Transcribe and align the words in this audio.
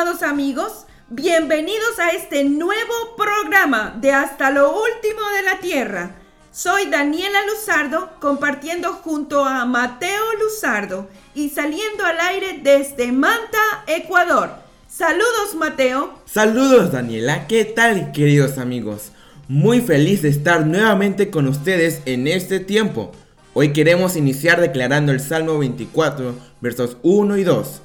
Amigos, 0.00 0.86
bienvenidos 1.10 1.98
a 1.98 2.08
este 2.12 2.42
nuevo 2.44 2.94
programa 3.18 3.94
de 4.00 4.12
Hasta 4.12 4.50
lo 4.50 4.70
Último 4.70 5.20
de 5.36 5.42
la 5.42 5.60
Tierra. 5.60 6.16
Soy 6.52 6.86
Daniela 6.86 7.38
Luzardo 7.44 8.08
compartiendo 8.18 8.94
junto 8.94 9.44
a 9.44 9.66
Mateo 9.66 10.24
Luzardo 10.42 11.10
y 11.34 11.50
saliendo 11.50 12.06
al 12.06 12.18
aire 12.18 12.60
desde 12.62 13.12
Manta, 13.12 13.58
Ecuador. 13.86 14.52
Saludos 14.88 15.54
Mateo. 15.54 16.14
Saludos 16.24 16.92
Daniela, 16.92 17.46
¿qué 17.46 17.66
tal 17.66 18.10
queridos 18.12 18.56
amigos? 18.56 19.12
Muy 19.48 19.82
feliz 19.82 20.22
de 20.22 20.30
estar 20.30 20.66
nuevamente 20.66 21.30
con 21.30 21.46
ustedes 21.46 22.00
en 22.06 22.26
este 22.26 22.58
tiempo. 22.58 23.12
Hoy 23.52 23.74
queremos 23.74 24.16
iniciar 24.16 24.62
declarando 24.62 25.12
el 25.12 25.20
Salmo 25.20 25.58
24, 25.58 26.34
versos 26.62 26.96
1 27.02 27.36
y 27.36 27.44
2. 27.44 27.82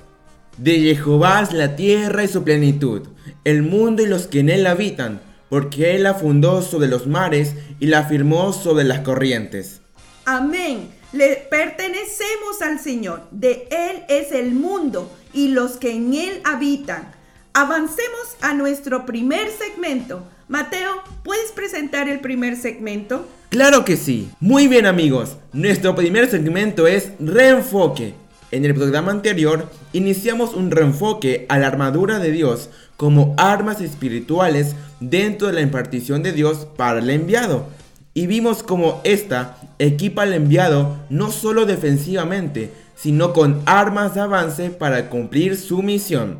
De 0.58 0.96
Jehová 0.96 1.42
es 1.42 1.52
la 1.52 1.76
tierra 1.76 2.24
y 2.24 2.28
su 2.28 2.44
plenitud, 2.44 3.02
el 3.44 3.62
mundo 3.62 4.02
y 4.04 4.08
los 4.08 4.28
que 4.28 4.40
en 4.40 4.50
él 4.50 4.68
habitan, 4.68 5.20
porque 5.50 5.96
él 5.96 6.04
la 6.04 6.14
fundó 6.14 6.62
sobre 6.62 6.88
los 6.88 7.08
mares 7.08 7.56
y 7.80 7.88
la 7.88 8.06
firmó 8.06 8.54
sobre 8.54 8.86
las 8.86 9.02
corrientes. 9.02 9.82
Amén. 10.26 10.90
Le 11.12 11.48
pertenecemos 11.50 12.62
al 12.62 12.80
Señor. 12.80 13.28
De 13.32 13.68
Él 13.70 14.04
es 14.10 14.32
el 14.34 14.52
mundo 14.52 15.10
y 15.34 15.50
los 15.50 15.74
que 15.74 15.92
en 15.92 16.14
Él 16.14 16.42
habitan. 16.44 17.12
Avancemos 17.54 18.36
a 18.42 18.54
nuestro 18.54 19.06
primer 19.06 19.50
segmento. 19.50 20.26
Mateo, 20.50 20.92
¿puedes 21.24 21.52
presentar 21.52 22.10
el 22.10 22.20
primer 22.20 22.58
segmento? 22.58 23.28
Claro 23.50 23.86
que 23.86 23.96
sí. 23.96 24.30
Muy 24.42 24.68
bien 24.68 24.86
amigos, 24.86 25.38
nuestro 25.54 25.96
primer 25.96 26.30
segmento 26.30 26.86
es 26.86 27.12
reenfoque. 27.20 28.14
En 28.52 28.64
el 28.64 28.76
programa 28.76 29.12
anterior 29.12 29.70
iniciamos 29.92 30.54
un 30.54 30.72
reenfoque 30.72 31.46
a 31.50 31.58
la 31.58 31.68
armadura 31.68 32.20
de 32.20 32.32
Dios 32.32 32.70
como 32.96 33.34
armas 33.38 33.82
espirituales 33.82 34.76
dentro 35.00 35.48
de 35.48 35.54
la 35.54 35.62
impartición 35.62 36.24
de 36.24 36.32
Dios 36.32 36.68
para 36.78 37.00
el 37.00 37.10
enviado. 37.10 37.68
Y 38.14 38.28
vimos 38.28 38.64
cómo 38.64 39.02
esta 39.04 39.58
equipa 39.80 40.24
al 40.24 40.34
enviado 40.34 40.98
no 41.10 41.32
solo 41.32 41.66
defensivamente, 41.66 42.72
sino 42.96 43.34
con 43.34 43.62
armas 43.66 44.16
de 44.16 44.22
avance 44.22 44.70
para 44.70 45.10
cumplir 45.10 45.58
su 45.58 45.84
misión. 45.84 46.38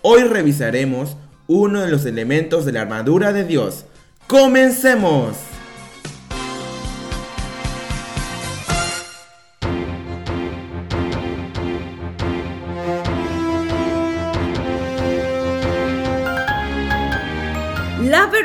Hoy 0.00 0.22
revisaremos 0.22 1.16
uno 1.48 1.82
de 1.82 1.90
los 1.90 2.06
elementos 2.06 2.64
de 2.64 2.72
la 2.72 2.82
armadura 2.82 3.32
de 3.32 3.44
Dios. 3.44 3.84
¡Comencemos! 4.26 5.36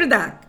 Verdad. 0.07 0.41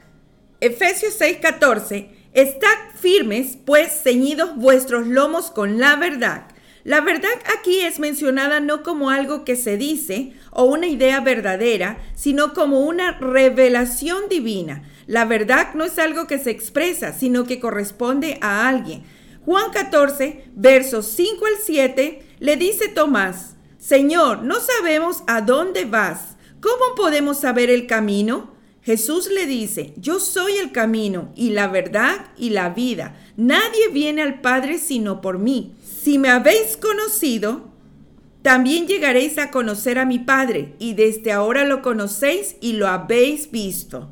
Efesios 0.61 1.15
6:14. 1.19 2.11
Estad 2.33 2.77
firmes, 3.01 3.59
pues 3.65 4.03
ceñidos 4.03 4.57
vuestros 4.57 5.07
lomos 5.07 5.51
con 5.51 5.79
la 5.79 5.97
verdad. 5.97 6.47
La 6.85 7.01
verdad 7.01 7.31
aquí 7.59 7.81
es 7.81 7.99
mencionada 7.99 8.61
no 8.61 8.83
como 8.83 9.11
algo 9.11 9.45
que 9.45 9.57
se 9.57 9.77
dice 9.77 10.33
o 10.53 10.65
una 10.65 10.87
idea 10.87 11.21
verdadera, 11.21 11.99
sino 12.15 12.55
como 12.55 12.81
una 12.81 13.19
revelación 13.19 14.29
divina. 14.31 14.85
La 15.07 15.25
verdad 15.25 15.75
no 15.75 15.85
es 15.85 15.99
algo 15.99 16.27
que 16.27 16.39
se 16.39 16.51
expresa, 16.51 17.13
sino 17.13 17.45
que 17.45 17.61
corresponde 17.61 18.39
a 18.41 18.69
alguien. 18.69 19.03
Juan 19.45 19.71
14, 19.73 20.45
versos 20.55 21.07
5 21.07 21.47
al 21.47 21.63
7, 21.63 22.23
le 22.39 22.57
dice 22.57 22.89
Tomás, 22.89 23.57
Señor, 23.79 24.43
no 24.43 24.61
sabemos 24.61 25.23
a 25.27 25.41
dónde 25.41 25.85
vas. 25.85 26.37
¿Cómo 26.61 26.95
podemos 26.97 27.41
saber 27.41 27.71
el 27.71 27.87
camino? 27.87 28.58
Jesús 28.89 29.29
le 29.31 29.45
dice, 29.45 29.93
yo 29.99 30.19
soy 30.19 30.57
el 30.57 30.73
camino 30.73 31.31
y 31.37 31.51
la 31.51 31.69
verdad 31.69 32.33
y 32.39 32.49
la 32.49 32.71
vida. 32.71 33.21
Nadie 33.37 33.89
viene 33.93 34.23
al 34.23 34.41
Padre 34.41 34.79
sino 34.79 35.21
por 35.21 35.39
mí. 35.39 35.75
Si 35.85 36.17
me 36.17 36.31
habéis 36.31 36.79
conocido, 36.79 37.69
también 38.41 38.87
llegaréis 38.87 39.37
a 39.37 39.51
conocer 39.51 39.99
a 39.99 40.07
mi 40.07 40.19
Padre 40.19 40.73
y 40.79 40.95
desde 40.95 41.33
ahora 41.33 41.67
lo 41.67 41.83
conocéis 41.83 42.57
y 42.63 42.73
lo 42.73 42.89
habéis 42.89 43.51
visto. 43.51 44.11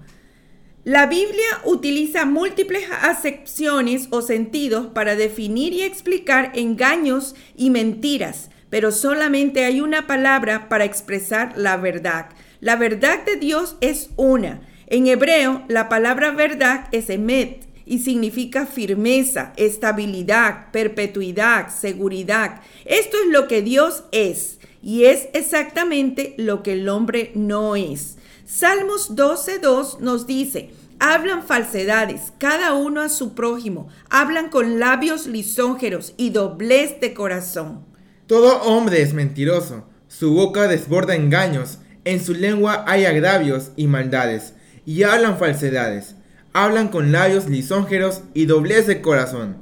La 0.85 1.07
Biblia 1.07 1.63
utiliza 1.65 2.27
múltiples 2.27 2.85
acepciones 3.01 4.09
o 4.11 4.21
sentidos 4.21 4.89
para 4.89 5.17
definir 5.17 5.73
y 5.73 5.85
explicar 5.85 6.53
engaños 6.55 7.35
y 7.57 7.71
mentiras, 7.71 8.51
pero 8.69 8.93
solamente 8.93 9.65
hay 9.65 9.81
una 9.81 10.07
palabra 10.07 10.69
para 10.69 10.85
expresar 10.85 11.55
la 11.57 11.79
verdad. 11.79 12.27
La 12.67 12.75
verdad 12.75 13.25
de 13.25 13.37
Dios 13.37 13.77
es 13.81 14.11
una. 14.17 14.61
En 14.89 15.07
hebreo, 15.07 15.63
la 15.69 15.89
palabra 15.89 16.33
verdad 16.33 16.89
es 16.91 17.09
emet 17.11 17.65
y 17.85 18.01
significa 18.01 18.67
firmeza, 18.67 19.53
estabilidad, 19.57 20.73
perpetuidad, 20.73 21.69
seguridad. 21.73 22.63
Esto 22.85 23.19
es 23.25 23.31
lo 23.31 23.47
que 23.47 23.63
Dios 23.63 24.03
es 24.11 24.59
y 24.83 25.05
es 25.05 25.29
exactamente 25.33 26.35
lo 26.39 26.65
que 26.65 26.73
el 26.73 26.89
hombre 26.89 27.31
no 27.37 27.77
es. 27.77 28.17
Salmos 28.45 29.15
12.2 29.15 30.01
nos 30.01 30.27
dice, 30.27 30.71
hablan 30.99 31.45
falsedades, 31.45 32.33
cada 32.37 32.73
uno 32.73 33.01
a 33.01 33.09
su 33.09 33.35
prójimo, 33.37 33.87
hablan 34.11 34.51
con 34.51 34.81
labios 34.81 35.29
lisonjeros 35.29 36.15
y 36.17 36.31
doblez 36.31 36.99
de 36.99 37.15
corazón. 37.15 37.85
Todo 38.27 38.61
hombre 38.63 39.03
es 39.03 39.15
mentiroso, 39.15 39.85
su 40.09 40.35
boca 40.35 40.67
desborda 40.67 41.15
engaños, 41.15 41.79
en 42.07 42.25
su 42.25 42.35
lengua 42.35 42.85
hay 42.87 43.05
agravios 43.05 43.73
y 43.77 43.89
maldades, 43.89 44.55
y 44.87 45.03
hablan 45.03 45.39
falsedades, 45.39 46.15
hablan 46.53 46.89
con 46.89 47.11
labios 47.11 47.49
lisonjeros 47.49 48.23
y 48.33 48.47
doblez 48.47 48.87
de 48.87 49.03
corazón. 49.03 49.57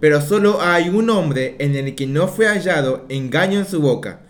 Pero 0.00 0.20
solo 0.20 0.62
hay 0.62 0.90
un 0.90 1.10
hombre 1.10 1.56
en 1.58 1.74
el 1.74 1.96
que 1.96 2.06
no 2.06 2.28
fue 2.28 2.46
hallado 2.46 3.04
engaño 3.08 3.58
en 3.58 3.66
su 3.66 3.80
boca. 3.80 4.20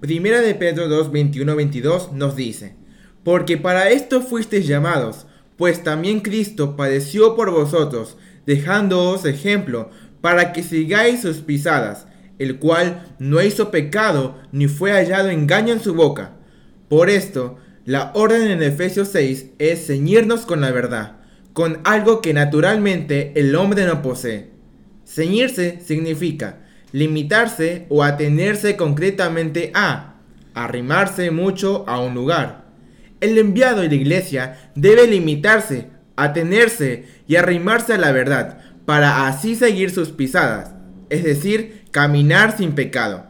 Primera 0.00 0.40
de 0.40 0.54
Pedro 0.54 0.88
2, 0.88 1.12
21, 1.12 1.54
22 1.54 2.12
nos 2.12 2.34
dice, 2.34 2.76
Porque 3.24 3.58
para 3.58 3.90
esto 3.90 4.22
fuisteis 4.22 4.66
llamados, 4.66 5.26
pues 5.58 5.84
también 5.84 6.20
Cristo 6.20 6.76
padeció 6.76 7.36
por 7.36 7.50
vosotros, 7.50 8.16
dejándoos 8.46 9.26
ejemplo, 9.26 9.90
para 10.22 10.54
que 10.54 10.62
sigáis 10.62 11.20
sus 11.20 11.38
pisadas, 11.38 12.06
el 12.38 12.58
cual 12.58 13.06
no 13.18 13.42
hizo 13.42 13.70
pecado 13.70 14.38
ni 14.50 14.66
fue 14.66 14.92
hallado 14.92 15.28
engaño 15.28 15.74
en 15.74 15.80
su 15.80 15.92
boca. 15.92 16.37
Por 16.88 17.10
esto, 17.10 17.58
la 17.84 18.12
orden 18.14 18.50
en 18.50 18.62
Efesios 18.62 19.08
6 19.08 19.46
es 19.58 19.86
ceñirnos 19.86 20.46
con 20.46 20.60
la 20.60 20.70
verdad, 20.70 21.16
con 21.52 21.80
algo 21.84 22.20
que 22.20 22.32
naturalmente 22.32 23.32
el 23.36 23.54
hombre 23.56 23.84
no 23.84 24.02
posee. 24.02 24.50
Ceñirse 25.04 25.80
significa 25.84 26.60
limitarse 26.92 27.86
o 27.88 28.02
atenerse 28.02 28.76
concretamente 28.76 29.70
a, 29.74 30.14
arrimarse 30.54 31.30
mucho 31.30 31.84
a 31.88 32.00
un 32.00 32.14
lugar. 32.14 32.64
El 33.20 33.36
enviado 33.38 33.84
y 33.84 33.88
la 33.88 33.94
iglesia 33.94 34.70
debe 34.74 35.06
limitarse, 35.06 35.88
atenerse 36.16 37.04
y 37.26 37.36
arrimarse 37.36 37.94
a 37.94 37.98
la 37.98 38.12
verdad, 38.12 38.60
para 38.86 39.26
así 39.26 39.54
seguir 39.54 39.90
sus 39.90 40.10
pisadas, 40.10 40.72
es 41.10 41.24
decir, 41.24 41.84
caminar 41.90 42.56
sin 42.56 42.72
pecado. 42.72 43.26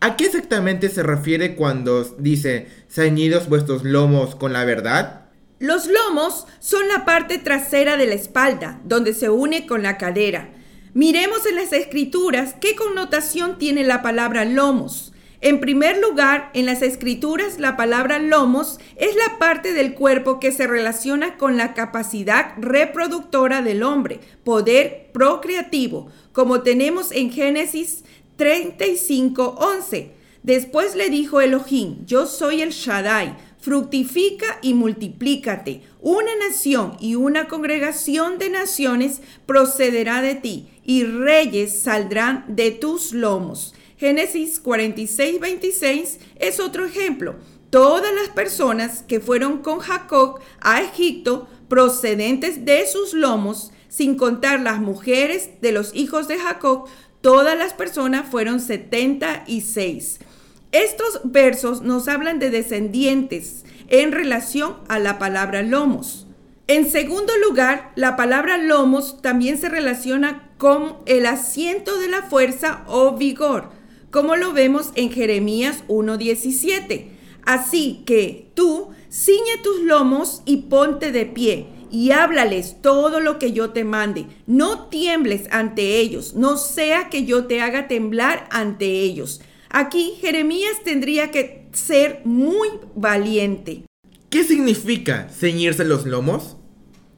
¿A 0.00 0.16
qué 0.16 0.26
exactamente 0.26 0.90
se 0.90 1.02
refiere 1.02 1.56
cuando 1.56 2.04
dice 2.04 2.68
ceñidos 2.88 3.48
vuestros 3.48 3.82
lomos 3.82 4.36
con 4.36 4.52
la 4.52 4.64
verdad? 4.64 5.26
Los 5.58 5.88
lomos 5.88 6.46
son 6.60 6.86
la 6.86 7.04
parte 7.04 7.38
trasera 7.38 7.96
de 7.96 8.06
la 8.06 8.14
espalda, 8.14 8.80
donde 8.84 9.12
se 9.12 9.28
une 9.28 9.66
con 9.66 9.82
la 9.82 9.98
cadera. 9.98 10.50
Miremos 10.94 11.44
en 11.46 11.56
las 11.56 11.72
escrituras 11.72 12.54
qué 12.60 12.76
connotación 12.76 13.58
tiene 13.58 13.82
la 13.82 14.00
palabra 14.00 14.44
lomos. 14.44 15.12
En 15.40 15.60
primer 15.60 15.98
lugar, 15.98 16.50
en 16.54 16.66
las 16.66 16.82
escrituras 16.82 17.58
la 17.58 17.76
palabra 17.76 18.20
lomos 18.20 18.78
es 18.96 19.14
la 19.14 19.38
parte 19.38 19.72
del 19.72 19.94
cuerpo 19.94 20.40
que 20.40 20.50
se 20.50 20.66
relaciona 20.66 21.36
con 21.36 21.56
la 21.56 21.74
capacidad 21.74 22.54
reproductora 22.58 23.62
del 23.62 23.84
hombre, 23.84 24.18
poder 24.42 25.10
procreativo, 25.12 26.08
como 26.32 26.62
tenemos 26.62 27.12
en 27.12 27.30
Génesis 27.30 28.04
35:11. 28.38 30.12
Después 30.42 30.94
le 30.94 31.10
dijo 31.10 31.40
Elohim, 31.42 32.06
yo 32.06 32.26
soy 32.26 32.62
el 32.62 32.70
Shaddai, 32.70 33.36
fructifica 33.60 34.58
y 34.62 34.72
multiplícate. 34.72 35.82
Una 36.00 36.34
nación 36.36 36.96
y 37.00 37.16
una 37.16 37.48
congregación 37.48 38.38
de 38.38 38.48
naciones 38.48 39.20
procederá 39.44 40.22
de 40.22 40.36
ti, 40.36 40.68
y 40.84 41.04
reyes 41.04 41.80
saldrán 41.80 42.44
de 42.48 42.70
tus 42.70 43.12
lomos. 43.12 43.74
Génesis 43.98 44.60
46, 44.60 45.40
26 45.40 46.18
es 46.36 46.60
otro 46.60 46.86
ejemplo. 46.86 47.34
Todas 47.68 48.14
las 48.14 48.28
personas 48.30 49.02
que 49.02 49.20
fueron 49.20 49.58
con 49.58 49.80
Jacob 49.80 50.38
a 50.60 50.80
Egipto 50.80 51.48
procedentes 51.68 52.64
de 52.64 52.86
sus 52.86 53.12
lomos, 53.12 53.72
sin 53.88 54.16
contar 54.16 54.60
las 54.60 54.80
mujeres 54.80 55.60
de 55.60 55.72
los 55.72 55.94
hijos 55.94 56.28
de 56.28 56.38
Jacob, 56.38 56.86
todas 57.20 57.56
las 57.56 57.72
personas 57.72 58.28
fueron 58.30 58.60
76. 58.60 60.20
Estos 60.72 61.20
versos 61.24 61.82
nos 61.82 62.08
hablan 62.08 62.38
de 62.38 62.50
descendientes 62.50 63.64
en 63.88 64.12
relación 64.12 64.76
a 64.88 64.98
la 64.98 65.18
palabra 65.18 65.62
lomos. 65.62 66.26
En 66.66 66.90
segundo 66.90 67.32
lugar, 67.46 67.92
la 67.96 68.16
palabra 68.16 68.58
lomos 68.58 69.22
también 69.22 69.56
se 69.58 69.68
relaciona 69.68 70.50
con 70.58 70.96
el 71.06 71.24
asiento 71.26 71.98
de 71.98 72.08
la 72.08 72.22
fuerza 72.22 72.84
o 72.86 73.16
vigor 73.16 73.78
como 74.10 74.36
lo 74.36 74.52
vemos 74.52 74.90
en 74.94 75.10
Jeremías 75.10 75.84
1.17. 75.88 77.08
Así 77.44 78.02
que 78.06 78.50
tú 78.54 78.88
ciñe 79.10 79.58
tus 79.62 79.80
lomos 79.80 80.42
y 80.44 80.58
ponte 80.68 81.12
de 81.12 81.26
pie 81.26 81.66
y 81.90 82.10
háblales 82.10 82.76
todo 82.80 83.20
lo 83.20 83.38
que 83.38 83.52
yo 83.52 83.70
te 83.70 83.84
mande. 83.84 84.26
No 84.46 84.88
tiembles 84.88 85.48
ante 85.50 85.98
ellos, 85.98 86.34
no 86.34 86.56
sea 86.56 87.08
que 87.10 87.24
yo 87.24 87.46
te 87.46 87.60
haga 87.60 87.88
temblar 87.88 88.48
ante 88.50 88.86
ellos. 88.86 89.40
Aquí 89.70 90.14
Jeremías 90.20 90.82
tendría 90.84 91.30
que 91.30 91.68
ser 91.72 92.22
muy 92.24 92.68
valiente. 92.94 93.84
¿Qué 94.30 94.44
significa 94.44 95.28
ceñirse 95.30 95.84
los 95.84 96.06
lomos? 96.06 96.56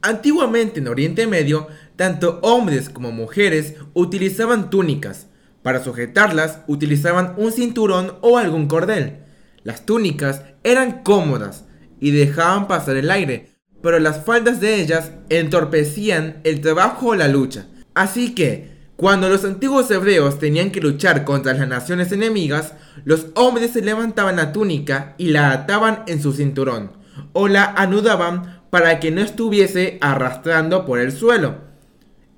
Antiguamente 0.01 0.79
en 0.79 0.87
Oriente 0.87 1.27
Medio, 1.27 1.67
tanto 1.95 2.39
hombres 2.41 2.89
como 2.89 3.11
mujeres 3.11 3.75
utilizaban 3.93 4.69
túnicas, 4.69 5.27
para 5.61 5.83
sujetarlas 5.83 6.61
utilizaban 6.67 7.35
un 7.37 7.51
cinturón 7.51 8.15
o 8.21 8.37
algún 8.37 8.67
cordel. 8.67 9.19
Las 9.63 9.85
túnicas 9.85 10.43
eran 10.63 11.03
cómodas 11.03 11.65
y 11.99 12.11
dejaban 12.11 12.67
pasar 12.67 12.97
el 12.97 13.11
aire, 13.11 13.50
pero 13.81 13.99
las 13.99 14.23
faldas 14.25 14.59
de 14.59 14.81
ellas 14.81 15.11
entorpecían 15.29 16.41
el 16.43 16.61
trabajo 16.61 17.07
o 17.07 17.15
la 17.15 17.27
lucha. 17.27 17.67
Así 17.93 18.33
que, 18.33 18.71
cuando 18.95 19.29
los 19.29 19.43
antiguos 19.43 19.89
hebreos 19.89 20.37
tenían 20.39 20.71
que 20.71 20.81
luchar 20.81 21.23
contra 21.23 21.53
las 21.53 21.67
naciones 21.67 22.11
enemigas, 22.11 22.73
los 23.03 23.27
hombres 23.35 23.71
se 23.71 23.81
levantaban 23.81 24.35
la 24.35 24.51
túnica 24.51 25.15
y 25.17 25.29
la 25.29 25.51
ataban 25.51 26.03
en 26.07 26.21
su 26.21 26.33
cinturón, 26.33 26.91
o 27.33 27.47
la 27.47 27.65
anudaban 27.65 28.61
para 28.69 28.99
que 28.99 29.11
no 29.11 29.21
estuviese 29.21 29.97
arrastrando 30.01 30.85
por 30.85 30.99
el 30.99 31.11
suelo. 31.11 31.55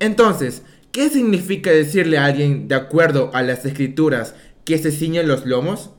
Entonces, 0.00 0.62
¿Qué 0.94 1.10
significa 1.10 1.72
decirle 1.72 2.18
a 2.18 2.26
alguien, 2.26 2.68
de 2.68 2.76
acuerdo 2.76 3.32
a 3.34 3.42
las 3.42 3.64
escrituras, 3.64 4.36
que 4.64 4.78
se 4.78 4.92
ciñen 4.92 5.26
los 5.26 5.44
lomos? 5.44 5.90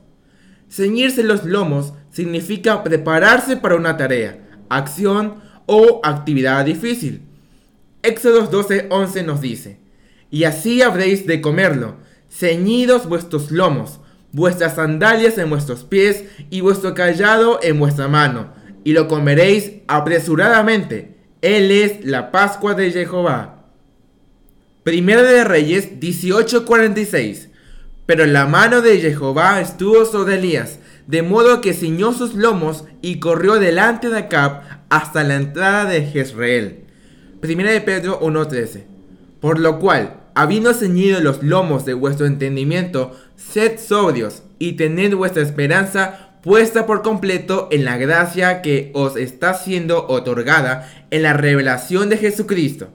Ceñirse 0.70 1.22
los 1.22 1.44
lomos 1.44 1.92
significa 2.10 2.82
prepararse 2.82 3.58
para 3.58 3.76
una 3.76 3.98
tarea, 3.98 4.45
acción 4.68 5.36
o 5.66 6.00
actividad 6.04 6.64
difícil. 6.64 7.22
Éxodos 8.02 8.50
12:11 8.50 9.24
nos 9.24 9.40
dice, 9.40 9.78
y 10.30 10.44
así 10.44 10.82
habréis 10.82 11.26
de 11.26 11.40
comerlo, 11.40 11.96
ceñidos 12.30 13.08
vuestros 13.08 13.50
lomos, 13.50 14.00
vuestras 14.32 14.76
sandalias 14.76 15.38
en 15.38 15.50
vuestros 15.50 15.84
pies 15.84 16.24
y 16.50 16.60
vuestro 16.60 16.94
callado 16.94 17.58
en 17.62 17.78
vuestra 17.78 18.08
mano, 18.08 18.52
y 18.84 18.92
lo 18.92 19.08
comeréis 19.08 19.72
apresuradamente. 19.88 21.16
Él 21.42 21.70
es 21.70 22.04
la 22.04 22.30
Pascua 22.30 22.74
de 22.74 22.90
Jehová. 22.92 23.64
Primera 24.84 25.22
de 25.22 25.42
Reyes 25.42 25.98
18:46. 26.00 27.48
Pero 28.06 28.24
la 28.24 28.46
mano 28.46 28.82
de 28.82 29.00
Jehová 29.00 29.60
estuvo 29.60 30.04
sobre 30.04 30.36
Elías, 30.36 30.78
de 31.06 31.22
modo 31.22 31.60
que 31.60 31.72
ciñó 31.72 32.12
sus 32.12 32.34
lomos 32.34 32.84
y 33.00 33.20
corrió 33.20 33.54
delante 33.54 34.08
de 34.08 34.18
Acab 34.18 34.62
hasta 34.88 35.24
la 35.24 35.36
entrada 35.36 35.84
de 35.84 36.06
Jezreel. 36.06 36.84
Primera 37.40 37.70
de 37.70 37.80
Pedro 37.80 38.18
1:13. 38.20 38.84
Por 39.40 39.60
lo 39.60 39.78
cual, 39.78 40.20
habiendo 40.34 40.74
ceñido 40.74 41.20
los 41.20 41.42
lomos 41.42 41.84
de 41.84 41.94
vuestro 41.94 42.26
entendimiento, 42.26 43.12
sed 43.36 43.78
sobrios 43.78 44.42
y 44.58 44.72
tened 44.72 45.14
vuestra 45.14 45.42
esperanza 45.42 46.38
puesta 46.42 46.86
por 46.86 47.02
completo 47.02 47.68
en 47.70 47.84
la 47.84 47.96
gracia 47.96 48.62
que 48.62 48.90
os 48.94 49.16
está 49.16 49.54
siendo 49.54 50.06
otorgada 50.08 50.88
en 51.10 51.22
la 51.22 51.32
revelación 51.32 52.08
de 52.08 52.18
Jesucristo. 52.18 52.88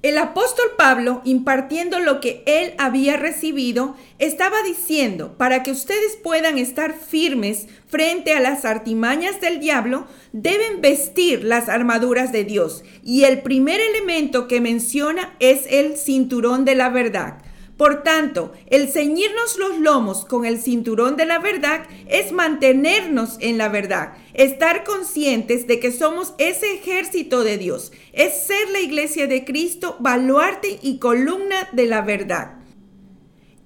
El 0.00 0.16
apóstol 0.16 0.66
Pablo, 0.76 1.22
impartiendo 1.24 1.98
lo 1.98 2.20
que 2.20 2.44
él 2.46 2.72
había 2.78 3.16
recibido, 3.16 3.96
estaba 4.20 4.62
diciendo, 4.62 5.36
para 5.36 5.64
que 5.64 5.72
ustedes 5.72 6.14
puedan 6.22 6.56
estar 6.56 6.94
firmes 6.94 7.66
frente 7.88 8.32
a 8.32 8.38
las 8.38 8.64
artimañas 8.64 9.40
del 9.40 9.58
diablo, 9.58 10.06
deben 10.32 10.80
vestir 10.80 11.42
las 11.42 11.68
armaduras 11.68 12.30
de 12.30 12.44
Dios. 12.44 12.84
Y 13.02 13.24
el 13.24 13.42
primer 13.42 13.80
elemento 13.80 14.46
que 14.46 14.60
menciona 14.60 15.34
es 15.40 15.66
el 15.68 15.96
cinturón 15.96 16.64
de 16.64 16.76
la 16.76 16.90
verdad. 16.90 17.42
Por 17.78 18.02
tanto, 18.02 18.52
el 18.66 18.88
ceñirnos 18.88 19.56
los 19.56 19.78
lomos 19.78 20.24
con 20.24 20.44
el 20.44 20.60
cinturón 20.60 21.16
de 21.16 21.26
la 21.26 21.38
verdad 21.38 21.86
es 22.08 22.32
mantenernos 22.32 23.36
en 23.38 23.56
la 23.56 23.68
verdad, 23.68 24.14
estar 24.34 24.82
conscientes 24.82 25.68
de 25.68 25.78
que 25.78 25.92
somos 25.92 26.34
ese 26.38 26.74
ejército 26.74 27.44
de 27.44 27.56
Dios, 27.56 27.92
es 28.12 28.46
ser 28.46 28.68
la 28.72 28.80
iglesia 28.80 29.28
de 29.28 29.44
Cristo, 29.44 29.96
baluarte 30.00 30.80
y 30.82 30.98
columna 30.98 31.68
de 31.70 31.86
la 31.86 32.00
verdad. 32.00 32.56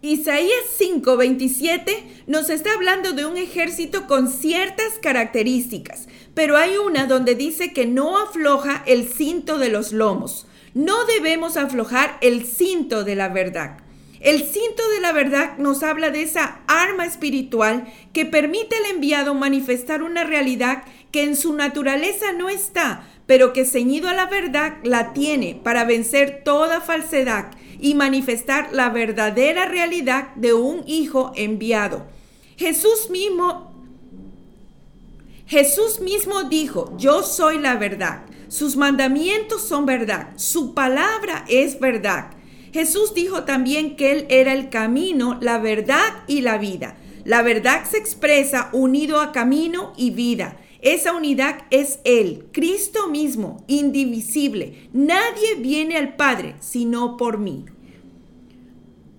Isaías 0.02 0.64
5:27 0.78 2.24
nos 2.26 2.50
está 2.50 2.74
hablando 2.74 3.12
de 3.12 3.24
un 3.24 3.38
ejército 3.38 4.06
con 4.06 4.28
ciertas 4.28 4.98
características, 5.00 6.06
pero 6.34 6.58
hay 6.58 6.76
una 6.76 7.06
donde 7.06 7.34
dice 7.34 7.72
que 7.72 7.86
no 7.86 8.18
afloja 8.18 8.82
el 8.86 9.08
cinto 9.08 9.56
de 9.56 9.70
los 9.70 9.92
lomos. 9.92 10.46
No 10.74 11.06
debemos 11.06 11.56
aflojar 11.56 12.18
el 12.20 12.44
cinto 12.44 13.04
de 13.04 13.14
la 13.14 13.28
verdad. 13.30 13.81
El 14.22 14.44
cinto 14.44 14.88
de 14.90 15.00
la 15.00 15.10
verdad 15.10 15.58
nos 15.58 15.82
habla 15.82 16.10
de 16.10 16.22
esa 16.22 16.60
arma 16.68 17.04
espiritual 17.04 17.92
que 18.12 18.24
permite 18.24 18.76
al 18.76 18.94
enviado 18.94 19.34
manifestar 19.34 20.04
una 20.04 20.22
realidad 20.22 20.84
que 21.10 21.24
en 21.24 21.34
su 21.34 21.54
naturaleza 21.54 22.32
no 22.32 22.48
está, 22.48 23.04
pero 23.26 23.52
que 23.52 23.64
ceñido 23.64 24.08
a 24.08 24.14
la 24.14 24.26
verdad 24.26 24.74
la 24.84 25.12
tiene 25.12 25.60
para 25.60 25.84
vencer 25.84 26.42
toda 26.44 26.80
falsedad 26.80 27.50
y 27.80 27.94
manifestar 27.94 28.68
la 28.72 28.90
verdadera 28.90 29.64
realidad 29.64 30.28
de 30.36 30.52
un 30.52 30.84
hijo 30.86 31.32
enviado. 31.34 32.06
Jesús 32.56 33.10
mismo 33.10 33.72
Jesús 35.48 36.00
mismo 36.00 36.44
dijo, 36.44 36.96
"Yo 36.96 37.24
soy 37.24 37.58
la 37.58 37.74
verdad. 37.74 38.22
Sus 38.48 38.76
mandamientos 38.76 39.62
son 39.62 39.84
verdad. 39.84 40.28
Su 40.36 40.74
palabra 40.74 41.44
es 41.48 41.80
verdad." 41.80 42.30
Jesús 42.72 43.12
dijo 43.14 43.44
también 43.44 43.96
que 43.96 44.12
Él 44.12 44.26
era 44.30 44.54
el 44.54 44.70
camino, 44.70 45.38
la 45.40 45.58
verdad 45.58 46.24
y 46.26 46.40
la 46.40 46.56
vida. 46.56 46.96
La 47.24 47.42
verdad 47.42 47.84
se 47.88 47.98
expresa 47.98 48.70
unido 48.72 49.20
a 49.20 49.30
camino 49.30 49.92
y 49.96 50.10
vida. 50.10 50.56
Esa 50.80 51.12
unidad 51.12 51.58
es 51.70 52.00
Él, 52.04 52.46
Cristo 52.52 53.08
mismo, 53.08 53.64
indivisible. 53.68 54.88
Nadie 54.92 55.54
viene 55.60 55.96
al 55.96 56.16
Padre 56.16 56.56
sino 56.60 57.16
por 57.16 57.38
mí. 57.38 57.66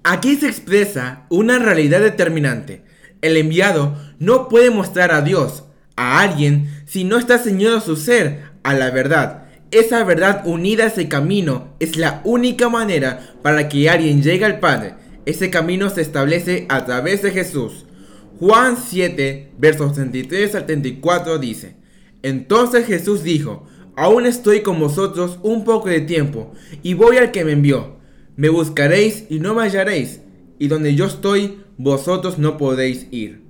Aquí 0.04 0.36
se 0.36 0.48
expresa 0.48 1.26
una 1.30 1.60
realidad 1.60 2.02
determinante. 2.02 2.84
El 3.22 3.38
enviado 3.38 3.96
no 4.20 4.50
puede 4.50 4.72
mostrar 4.72 5.14
a 5.14 5.22
Dios, 5.22 5.64
a 5.96 6.20
alguien, 6.20 6.84
si 6.86 7.06
no 7.06 7.18
está 7.18 7.38
ceñido 7.38 7.80
su 7.80 7.96
ser 7.96 8.52
a 8.64 8.74
la 8.74 8.90
verdad 8.90 9.43
esa 9.74 10.04
verdad 10.04 10.44
unida 10.46 10.86
a 10.86 10.88
ese 10.88 11.08
camino 11.08 11.76
es 11.80 11.98
la 11.98 12.22
única 12.24 12.70
manera 12.70 13.36
para 13.42 13.70
que 13.70 13.90
alguien 13.90 14.22
llegue 14.22 14.46
al 14.46 14.60
Padre. 14.60 14.96
Ese 15.26 15.50
camino 15.50 15.90
se 15.90 16.02
establece 16.02 16.66
a 16.70 16.86
través 16.86 17.22
de 17.22 17.32
Jesús. 17.32 17.86
Juan 18.40 18.78
7, 18.78 19.54
versos 19.58 19.94
33 19.94 20.56
al 20.56 20.66
34 20.66 21.38
dice, 21.40 21.76
Entonces 22.22 22.86
Jesús 22.86 23.24
dijo, 23.24 23.66
Aún 23.96 24.26
estoy 24.26 24.62
con 24.62 24.80
vosotros 24.80 25.40
un 25.44 25.64
poco 25.64 25.90
de 25.90 26.02
tiempo, 26.02 26.52
y 26.82 26.96
voy 26.96 27.18
al 27.18 27.32
que 27.32 27.46
me 27.46 27.52
envió. 27.52 27.98
Me 28.36 28.50
buscaréis 28.50 29.26
y 29.30 29.40
no 29.40 29.54
me 29.54 29.62
hallaréis, 29.62 30.22
y 30.58 30.68
donde 30.68 30.96
yo 30.96 31.06
estoy, 31.06 31.60
vosotros 31.78 32.40
no 32.40 32.58
podéis 32.58 33.08
ir. 33.12 33.44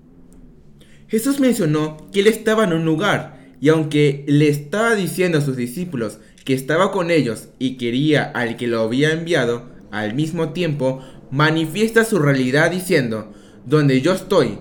Jesús 1.08 1.40
mencionó 1.40 1.98
que 2.12 2.20
él 2.20 2.28
estaba 2.28 2.66
en 2.66 2.74
un 2.74 2.86
lugar, 2.86 3.43
y 3.64 3.70
aunque 3.70 4.26
le 4.28 4.50
estaba 4.50 4.94
diciendo 4.94 5.38
a 5.38 5.42
sus 5.42 5.56
discípulos 5.56 6.18
que 6.44 6.54
estaba 6.54 6.92
con 6.92 7.10
ellos 7.10 7.48
y 7.60 7.78
quería 7.78 8.22
al 8.22 8.58
que 8.58 8.68
lo 8.68 8.82
había 8.82 9.14
enviado, 9.14 9.70
al 9.90 10.14
mismo 10.16 10.50
tiempo 10.50 11.00
manifiesta 11.32 12.04
su 12.04 12.20
realidad 12.20 12.72
diciendo, 12.72 13.32
donde 13.66 14.02
yo 14.02 14.12
estoy, 14.12 14.60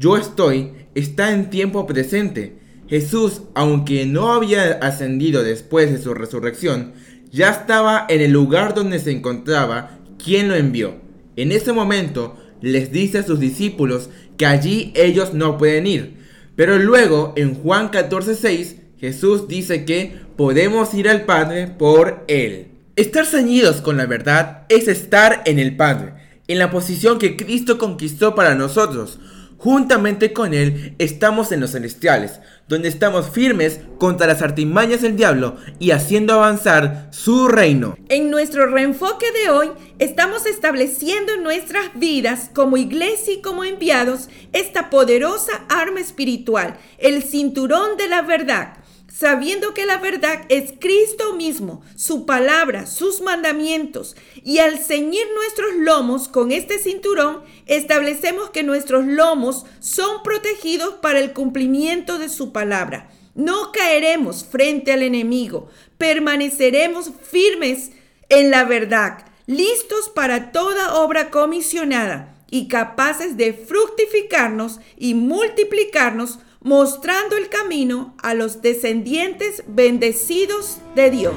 yo 0.00 0.16
estoy, 0.16 0.72
está 0.96 1.30
en 1.30 1.48
tiempo 1.48 1.86
presente. 1.86 2.58
Jesús, 2.88 3.42
aunque 3.54 4.04
no 4.04 4.32
había 4.32 4.72
ascendido 4.82 5.44
después 5.44 5.92
de 5.92 5.98
su 5.98 6.12
resurrección, 6.12 6.94
ya 7.30 7.50
estaba 7.50 8.06
en 8.08 8.20
el 8.20 8.32
lugar 8.32 8.74
donde 8.74 8.98
se 8.98 9.12
encontraba 9.12 10.00
quien 10.18 10.48
lo 10.48 10.56
envió. 10.56 10.96
En 11.36 11.52
ese 11.52 11.72
momento 11.72 12.36
les 12.60 12.90
dice 12.90 13.18
a 13.18 13.22
sus 13.22 13.38
discípulos 13.38 14.10
que 14.36 14.46
allí 14.46 14.92
ellos 14.96 15.34
no 15.34 15.56
pueden 15.56 15.86
ir. 15.86 16.21
Pero 16.56 16.78
luego 16.78 17.32
en 17.36 17.54
Juan 17.54 17.90
14:6 17.90 18.76
Jesús 18.98 19.48
dice 19.48 19.84
que 19.84 20.20
podemos 20.36 20.94
ir 20.94 21.08
al 21.08 21.22
Padre 21.22 21.66
por 21.66 22.24
Él. 22.28 22.68
Estar 22.94 23.26
ceñidos 23.26 23.80
con 23.80 23.96
la 23.96 24.06
verdad 24.06 24.64
es 24.68 24.86
estar 24.86 25.42
en 25.44 25.58
el 25.58 25.76
Padre, 25.76 26.12
en 26.46 26.58
la 26.58 26.70
posición 26.70 27.18
que 27.18 27.36
Cristo 27.36 27.78
conquistó 27.78 28.34
para 28.34 28.54
nosotros. 28.54 29.18
Juntamente 29.62 30.32
con 30.32 30.54
Él 30.54 30.96
estamos 30.98 31.52
en 31.52 31.60
los 31.60 31.70
celestiales, 31.70 32.40
donde 32.66 32.88
estamos 32.88 33.30
firmes 33.30 33.78
contra 33.96 34.26
las 34.26 34.42
artimañas 34.42 35.02
del 35.02 35.14
diablo 35.14 35.54
y 35.78 35.92
haciendo 35.92 36.34
avanzar 36.34 37.06
su 37.12 37.46
reino. 37.46 37.96
En 38.08 38.28
nuestro 38.28 38.66
reenfoque 38.66 39.26
de 39.30 39.50
hoy 39.50 39.70
estamos 40.00 40.46
estableciendo 40.46 41.34
en 41.34 41.44
nuestras 41.44 41.92
vidas 41.94 42.50
como 42.52 42.76
iglesia 42.76 43.34
y 43.34 43.40
como 43.40 43.62
enviados 43.62 44.30
esta 44.52 44.90
poderosa 44.90 45.52
arma 45.68 46.00
espiritual, 46.00 46.76
el 46.98 47.22
cinturón 47.22 47.96
de 47.96 48.08
la 48.08 48.22
verdad 48.22 48.81
sabiendo 49.12 49.74
que 49.74 49.84
la 49.84 49.98
verdad 49.98 50.40
es 50.48 50.72
Cristo 50.80 51.34
mismo, 51.34 51.82
su 51.96 52.24
palabra, 52.24 52.86
sus 52.86 53.20
mandamientos, 53.20 54.16
y 54.42 54.58
al 54.58 54.78
ceñir 54.78 55.26
nuestros 55.34 55.74
lomos 55.76 56.28
con 56.28 56.50
este 56.50 56.78
cinturón, 56.78 57.42
establecemos 57.66 58.50
que 58.50 58.62
nuestros 58.62 59.04
lomos 59.04 59.66
son 59.80 60.22
protegidos 60.22 60.94
para 60.94 61.20
el 61.20 61.32
cumplimiento 61.34 62.18
de 62.18 62.30
su 62.30 62.52
palabra. 62.52 63.10
No 63.34 63.70
caeremos 63.72 64.46
frente 64.46 64.92
al 64.92 65.02
enemigo, 65.02 65.68
permaneceremos 65.98 67.10
firmes 67.22 67.90
en 68.30 68.50
la 68.50 68.64
verdad, 68.64 69.26
listos 69.46 70.08
para 70.08 70.52
toda 70.52 70.94
obra 70.94 71.30
comisionada 71.30 72.34
y 72.50 72.68
capaces 72.68 73.36
de 73.36 73.52
fructificarnos 73.52 74.80
y 74.96 75.14
multiplicarnos 75.14 76.38
mostrando 76.62 77.36
el 77.36 77.48
camino 77.48 78.14
a 78.22 78.34
los 78.34 78.62
descendientes 78.62 79.64
bendecidos 79.66 80.78
de 80.94 81.10
Dios. 81.10 81.36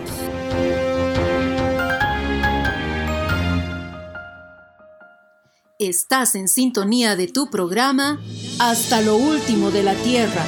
Estás 5.80 6.36
en 6.36 6.48
sintonía 6.48 7.16
de 7.18 7.28
tu 7.28 7.50
programa 7.50 8.22
Hasta 8.60 9.02
lo 9.02 9.18
último 9.18 9.72
de 9.72 9.84
la 9.84 9.94
tierra. 9.96 10.44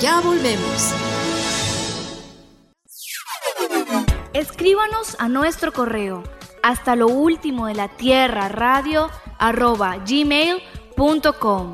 Ya 0.00 0.20
volvemos. 0.20 0.92
Escríbanos 4.32 5.16
a 5.18 5.28
nuestro 5.28 5.72
correo 5.72 6.22
hasta 6.62 6.96
lo 6.96 7.08
último 7.08 7.66
de 7.66 7.74
la 7.74 7.88
tierra 7.88 8.48
radio 8.48 9.10
arroba 9.38 9.96
gmail.com. 9.96 11.72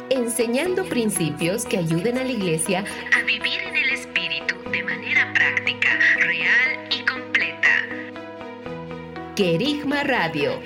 Enseñando 0.09 0.87
principios 0.87 1.67
que 1.67 1.77
ayuden 1.79 2.17
a 2.19 2.25
la 2.25 2.33
iglesia 2.33 2.87
a 3.15 3.23
vivir 3.25 3.61
en 3.61 3.77
el 3.77 3.91
Espíritu 3.91 4.55
de 4.71 4.85
manera 4.85 5.31
práctica, 5.35 5.99
real 6.17 6.89
y 6.91 7.05
completa. 7.05 7.69
Querigma 9.37 10.03
Radio 10.03 10.63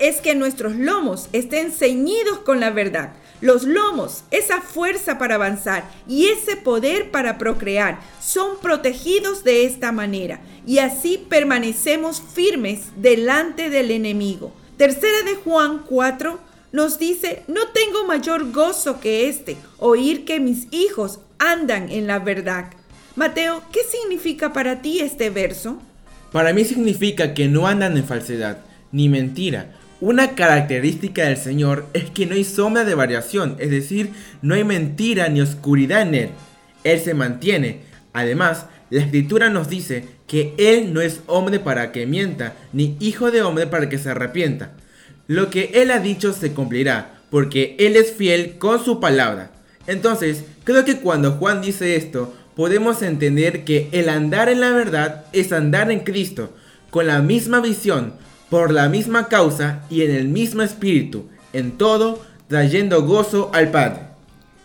es 0.00 0.20
que 0.20 0.34
nuestros 0.34 0.74
lomos 0.74 1.28
estén 1.32 1.70
ceñidos 1.70 2.38
con 2.38 2.58
la 2.58 2.70
verdad. 2.70 3.12
Los 3.40 3.62
lomos, 3.62 4.24
esa 4.30 4.60
fuerza 4.60 5.18
para 5.18 5.36
avanzar 5.36 5.88
y 6.08 6.26
ese 6.26 6.56
poder 6.56 7.10
para 7.10 7.38
procrear, 7.38 8.00
son 8.20 8.58
protegidos 8.60 9.44
de 9.44 9.64
esta 9.64 9.92
manera 9.92 10.40
y 10.66 10.78
así 10.78 11.24
permanecemos 11.28 12.22
firmes 12.34 12.80
delante 12.96 13.70
del 13.70 13.90
enemigo. 13.92 14.52
Tercera 14.76 15.22
de 15.24 15.36
Juan 15.36 15.84
4 15.86 16.38
nos 16.72 16.98
dice, 16.98 17.42
no 17.48 17.68
tengo 17.68 18.06
mayor 18.06 18.52
gozo 18.52 19.00
que 19.00 19.28
este, 19.28 19.56
oír 19.78 20.24
que 20.24 20.40
mis 20.40 20.66
hijos 20.70 21.20
andan 21.38 21.90
en 21.90 22.06
la 22.06 22.18
verdad. 22.18 22.70
Mateo, 23.16 23.62
¿qué 23.72 23.80
significa 23.82 24.52
para 24.52 24.82
ti 24.82 25.00
este 25.00 25.30
verso? 25.30 25.80
Para 26.32 26.52
mí 26.52 26.64
significa 26.64 27.34
que 27.34 27.48
no 27.48 27.66
andan 27.66 27.96
en 27.96 28.04
falsedad 28.04 28.58
ni 28.92 29.08
mentira. 29.08 29.76
Una 30.00 30.34
característica 30.34 31.24
del 31.24 31.36
Señor 31.36 31.84
es 31.92 32.08
que 32.08 32.24
no 32.24 32.34
hay 32.34 32.44
sombra 32.44 32.84
de 32.84 32.94
variación, 32.94 33.56
es 33.58 33.70
decir, 33.70 34.10
no 34.40 34.54
hay 34.54 34.64
mentira 34.64 35.28
ni 35.28 35.42
oscuridad 35.42 36.00
en 36.00 36.14
Él. 36.14 36.28
Él 36.84 37.00
se 37.00 37.12
mantiene. 37.12 37.80
Además, 38.14 38.64
la 38.88 39.02
escritura 39.02 39.50
nos 39.50 39.68
dice 39.68 40.06
que 40.26 40.54
Él 40.56 40.94
no 40.94 41.02
es 41.02 41.20
hombre 41.26 41.60
para 41.60 41.92
que 41.92 42.06
mienta, 42.06 42.54
ni 42.72 42.96
hijo 42.98 43.30
de 43.30 43.42
hombre 43.42 43.66
para 43.66 43.90
que 43.90 43.98
se 43.98 44.08
arrepienta. 44.08 44.72
Lo 45.26 45.50
que 45.50 45.70
Él 45.74 45.90
ha 45.90 45.98
dicho 45.98 46.32
se 46.32 46.52
cumplirá, 46.52 47.20
porque 47.30 47.76
Él 47.78 47.94
es 47.94 48.10
fiel 48.10 48.56
con 48.56 48.82
su 48.82 49.00
palabra. 49.00 49.50
Entonces, 49.86 50.44
creo 50.64 50.86
que 50.86 51.00
cuando 51.00 51.32
Juan 51.32 51.60
dice 51.60 51.96
esto, 51.96 52.34
podemos 52.56 53.02
entender 53.02 53.64
que 53.64 53.90
el 53.92 54.08
andar 54.08 54.48
en 54.48 54.60
la 54.60 54.70
verdad 54.70 55.26
es 55.34 55.52
andar 55.52 55.90
en 55.90 56.00
Cristo, 56.00 56.54
con 56.88 57.06
la 57.06 57.20
misma 57.20 57.60
visión, 57.60 58.14
por 58.50 58.72
la 58.72 58.88
misma 58.88 59.28
causa 59.28 59.82
y 59.88 60.02
en 60.02 60.10
el 60.10 60.28
mismo 60.28 60.62
espíritu, 60.62 61.26
en 61.52 61.78
todo, 61.78 62.20
trayendo 62.48 63.02
gozo 63.04 63.50
al 63.54 63.70
Padre. 63.70 64.00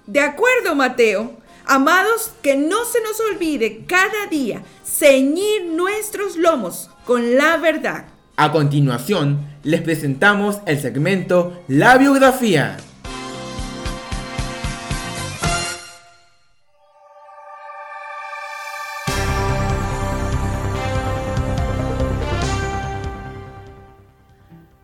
De 0.08 0.20
acuerdo, 0.20 0.75
Mateo. 0.75 1.38
Amados, 1.68 2.32
que 2.44 2.56
no 2.56 2.86
se 2.86 3.01
nos 3.01 3.20
olvide 3.32 3.86
cada 3.88 4.27
día 4.30 4.62
ceñir 4.86 5.65
nuestros 5.65 6.36
lomos 6.38 6.92
con 7.06 7.36
la 7.38 7.58
verdad. 7.58 8.06
A 8.38 8.51
continuación, 8.51 9.48
les 9.63 9.82
presentamos 9.82 10.60
el 10.68 10.80
segmento 10.80 11.63
La 11.68 11.98
biografía. 11.98 12.77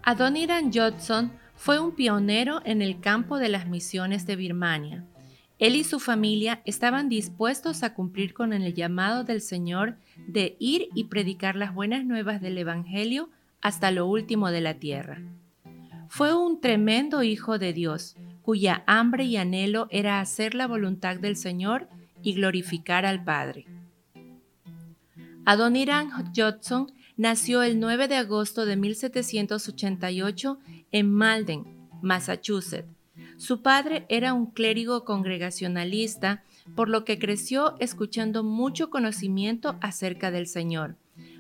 Adoniran 0.04 0.74
Judson 0.74 1.32
fue 1.56 1.80
un 1.80 1.92
pionero 1.92 2.62
en 2.66 2.82
el 2.82 3.00
campo 3.02 3.38
de 3.38 3.50
las 3.50 3.68
misiones 3.68 4.26
de 4.26 4.36
Birmania. 4.36 5.06
Él 5.60 5.76
y 5.76 5.84
su 5.84 6.00
familia 6.00 6.64
estaban 6.66 7.08
dispuestos 7.08 7.84
a 7.84 7.94
cumplir 7.94 8.34
con 8.34 8.52
el 8.52 8.74
llamado 8.74 9.24
del 9.24 9.42
Señor 9.42 9.98
de 10.28 10.56
ir 10.60 10.90
y 10.96 11.04
predicar 11.04 11.56
las 11.56 11.76
buenas 11.76 12.04
nuevas 12.04 12.42
del 12.42 12.58
Evangelio 12.58 13.30
hasta 13.62 13.92
lo 13.92 14.08
último 14.08 14.50
de 14.50 14.62
la 14.62 14.74
tierra. 14.74 15.22
Fue 16.08 16.34
un 16.34 16.60
tremendo 16.62 17.22
hijo 17.22 17.60
de 17.60 17.72
Dios, 17.72 18.16
cuya 18.42 18.84
hambre 18.88 19.26
y 19.26 19.38
anhelo 19.38 19.86
era 19.92 20.20
hacer 20.20 20.56
la 20.56 20.66
voluntad 20.66 21.18
del 21.18 21.36
Señor 21.36 21.88
y 22.24 22.34
glorificar 22.34 23.06
al 23.06 23.24
Padre. 23.24 23.68
Adoniran 25.46 26.10
Judson 26.36 26.92
nació 27.18 27.64
el 27.64 27.80
9 27.80 28.08
de 28.08 28.16
agosto 28.16 28.66
de 28.66 28.76
1788 28.76 30.60
en 30.92 31.12
Malden, 31.12 31.66
Massachusetts. 32.02 32.88
Su 33.38 33.62
padre 33.62 34.06
era 34.10 34.34
un 34.34 34.48
clérigo 34.48 35.04
congregacionalista, 35.04 36.44
por 36.76 36.90
lo 36.90 37.06
que 37.06 37.20
creció 37.20 37.76
escuchando 37.80 38.44
mucho 38.44 38.90
conocimiento 38.90 39.78
acerca 39.82 40.32
del 40.32 40.48
Señor, 40.48 40.96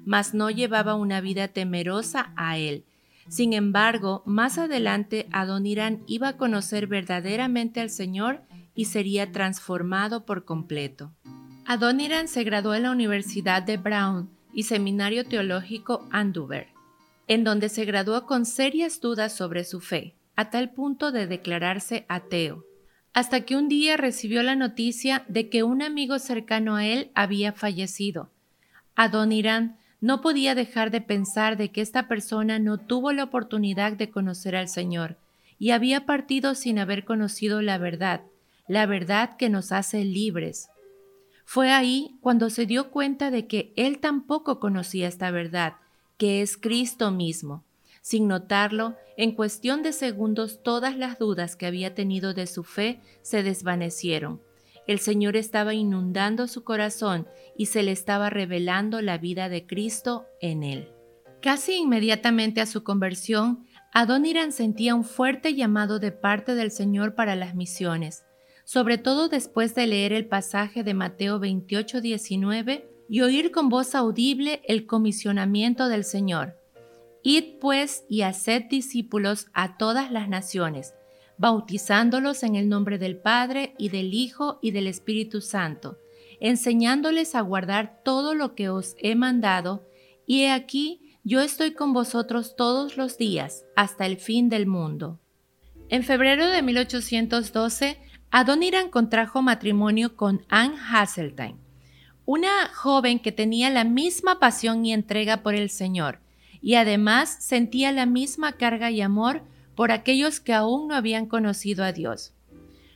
mas 0.06 0.34
no 0.34 0.50
llevaba 0.50 0.96
una 0.96 1.22
vida 1.22 1.48
temerosa 1.48 2.34
a 2.36 2.58
él, 2.58 2.86
Sin 3.28 3.54
embargo, 3.54 4.24
más 4.26 4.58
adelante 4.58 5.28
Adoniran 5.32 6.04
iba 6.08 6.30
a 6.30 6.38
conocer 6.38 6.88
verdaderamente 6.88 7.80
al 7.80 7.90
Señor 7.90 8.42
y 8.74 8.86
sería 8.86 9.32
transformado 9.32 10.26
por 10.26 10.44
completo. 10.44 11.14
Adoniran 11.66 12.28
se 12.28 12.44
graduó 12.44 12.74
en 12.74 12.84
la 12.84 12.92
Universidad 12.92 13.62
de 13.62 13.78
Brown 13.78 14.30
y 14.54 14.64
Seminario 14.64 15.26
Teológico 15.26 16.08
Andover, 16.12 16.68
en 17.28 17.44
donde 17.44 17.70
se 17.70 17.86
graduó 17.86 18.26
con 18.26 18.46
serias 18.46 19.00
dudas 19.02 19.36
sobre 19.36 19.64
su 19.64 19.80
fe, 19.80 20.16
a 20.36 20.50
tal 20.50 20.72
punto 20.72 21.12
de 21.12 21.28
declararse 21.28 22.06
ateo, 22.10 22.66
hasta 23.14 23.42
que 23.42 23.56
un 23.56 23.68
día 23.68 23.98
recibió 23.98 24.44
la 24.44 24.56
noticia 24.56 25.26
de 25.28 25.50
que 25.50 25.64
un 25.64 25.82
amigo 25.82 26.20
cercano 26.20 26.76
a 26.76 26.86
él 26.86 27.12
había 27.14 27.54
fallecido. 27.54 28.30
Adoniran 28.96 29.78
no 30.00 30.22
podía 30.22 30.56
dejar 30.56 30.92
de 30.92 31.02
pensar 31.02 31.58
de 31.58 31.70
que 31.70 31.82
esta 31.82 32.08
persona 32.08 32.58
no 32.58 32.78
tuvo 32.80 33.12
la 33.12 33.24
oportunidad 33.24 33.94
de 33.94 34.10
conocer 34.10 34.56
al 34.56 34.68
Señor 34.68 35.18
y 35.60 35.72
había 35.72 36.08
partido 36.08 36.56
sin 36.56 36.80
haber 36.80 37.06
conocido 37.06 37.62
la 37.62 37.78
verdad, 37.78 38.22
la 38.68 38.88
verdad 38.88 39.38
que 39.38 39.50
nos 39.50 39.72
hace 39.72 40.04
libres. 40.04 40.70
Fue 41.54 41.72
ahí 41.72 42.18
cuando 42.22 42.50
se 42.50 42.66
dio 42.66 42.92
cuenta 42.92 43.30
de 43.32 43.48
que 43.48 43.74
él 43.76 44.00
tampoco 44.00 44.60
conocía 44.60 45.08
esta 45.08 45.32
verdad, 45.32 45.74
que 46.18 46.42
es 46.42 46.56
Cristo 46.56 47.12
mismo. 47.12 47.64
Sin 48.02 48.28
notarlo, 48.28 48.96
en 49.18 49.34
cuestión 49.34 49.84
de 49.84 49.92
segundos 49.92 50.64
todas 50.64 50.96
las 50.98 51.20
dudas 51.20 51.56
que 51.56 51.66
había 51.66 51.94
tenido 51.94 52.34
de 52.34 52.48
su 52.48 52.64
fe 52.64 53.02
se 53.22 53.44
desvanecieron 53.44 54.40
el 54.88 55.00
Señor 55.00 55.36
estaba 55.36 55.74
inundando 55.74 56.48
su 56.48 56.64
corazón 56.64 57.28
y 57.58 57.68
se 57.68 57.84
le 57.84 57.92
estaba 57.92 58.30
revelando 58.30 59.02
la 59.02 59.18
vida 59.18 59.50
de 59.50 59.66
Cristo 59.66 60.26
en 60.42 60.64
él. 60.64 60.90
Casi 61.42 61.76
inmediatamente 61.76 62.62
a 62.62 62.66
su 62.66 62.84
conversión, 62.84 63.66
Adoniran 63.94 64.52
sentía 64.52 64.96
un 64.96 65.04
fuerte 65.04 65.54
llamado 65.54 66.00
de 66.00 66.12
parte 66.12 66.56
del 66.56 66.72
Señor 66.72 67.16
para 67.16 67.36
las 67.36 67.56
misiones, 67.56 68.24
sobre 68.72 68.98
todo 68.98 69.28
después 69.28 69.76
de 69.76 69.86
leer 69.86 70.14
el 70.14 70.28
pasaje 70.28 70.82
de 70.82 70.94
Mateo 70.94 71.42
28:19 71.42 72.86
y 73.10 73.20
oír 73.20 73.52
con 73.52 73.68
voz 73.68 73.96
audible 73.96 74.62
el 74.66 74.86
comisionamiento 74.86 75.90
del 75.90 76.06
Señor. 76.06 76.56
Id 77.22 77.60
pues 77.60 78.06
y 78.08 78.22
haced 78.22 78.70
discípulos 78.70 79.48
a 79.52 79.76
todas 79.76 80.10
las 80.10 80.30
naciones, 80.30 80.94
bautizándolos 81.38 82.44
en 82.44 82.56
el 82.56 82.70
nombre 82.70 82.98
del 82.98 83.18
Padre 83.18 83.76
y 83.78 83.90
del 83.90 84.14
Hijo 84.14 84.58
y 84.62 84.72
del 84.72 84.88
Espíritu 84.88 85.42
Santo, 85.42 85.98
enseñándoles 86.40 87.36
a 87.36 87.42
guardar 87.42 88.00
todo 88.06 88.36
lo 88.36 88.56
que 88.56 88.70
os 88.70 88.96
he 89.00 89.16
mandado, 89.16 89.86
y 90.26 90.44
he 90.44 90.52
aquí, 90.52 91.18
yo 91.26 91.42
estoy 91.42 91.74
con 91.74 91.92
vosotros 91.92 92.56
todos 92.56 92.96
los 92.96 93.18
días, 93.18 93.66
hasta 93.76 94.06
el 94.06 94.16
fin 94.16 94.48
del 94.48 94.66
mundo. 94.66 95.20
En 95.90 96.04
febrero 96.04 96.48
de 96.48 96.62
1812, 96.62 97.98
Adoniran 98.34 98.90
contrajo 98.90 99.42
matrimonio 99.42 100.16
con 100.16 100.46
Anne 100.48 100.78
Hasseltine, 100.90 101.58
una 102.26 102.70
joven 102.74 103.20
que 103.20 103.34
tenía 103.34 103.70
la 103.70 103.84
misma 103.84 104.40
pasión 104.40 104.86
y 104.86 104.94
entrega 104.94 105.44
por 105.44 105.54
el 105.54 105.70
Señor, 105.70 106.20
y 106.62 106.76
además 106.76 107.36
sentía 107.42 107.92
la 107.92 108.06
misma 108.06 108.54
carga 108.54 108.90
y 108.90 109.02
amor 109.02 109.44
por 109.76 109.92
aquellos 109.92 110.40
que 110.40 110.54
aún 110.54 110.88
no 110.88 110.96
habían 110.96 111.26
conocido 111.26 111.84
a 111.84 111.92
Dios. 111.92 112.32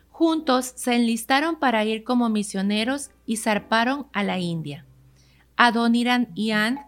Juntos 0.08 0.72
se 0.78 0.96
enlistaron 0.96 1.58
para 1.58 1.84
ir 1.84 2.06
como 2.06 2.30
misioneros 2.30 3.12
y 3.26 3.36
zarparon 3.36 4.08
a 4.14 4.24
la 4.24 4.40
India. 4.40 4.86
Adoniran 5.58 6.30
y 6.34 6.52
Anne 6.52 6.86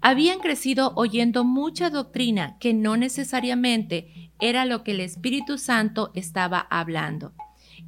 habían 0.00 0.38
crecido 0.38 0.92
oyendo 0.94 1.42
mucha 1.42 1.90
doctrina 1.90 2.58
que 2.60 2.74
no 2.74 2.96
necesariamente 2.96 4.30
era 4.38 4.66
lo 4.66 4.84
que 4.84 4.92
el 4.92 5.00
Espíritu 5.00 5.58
Santo 5.58 6.12
estaba 6.14 6.60
hablando. 6.60 7.32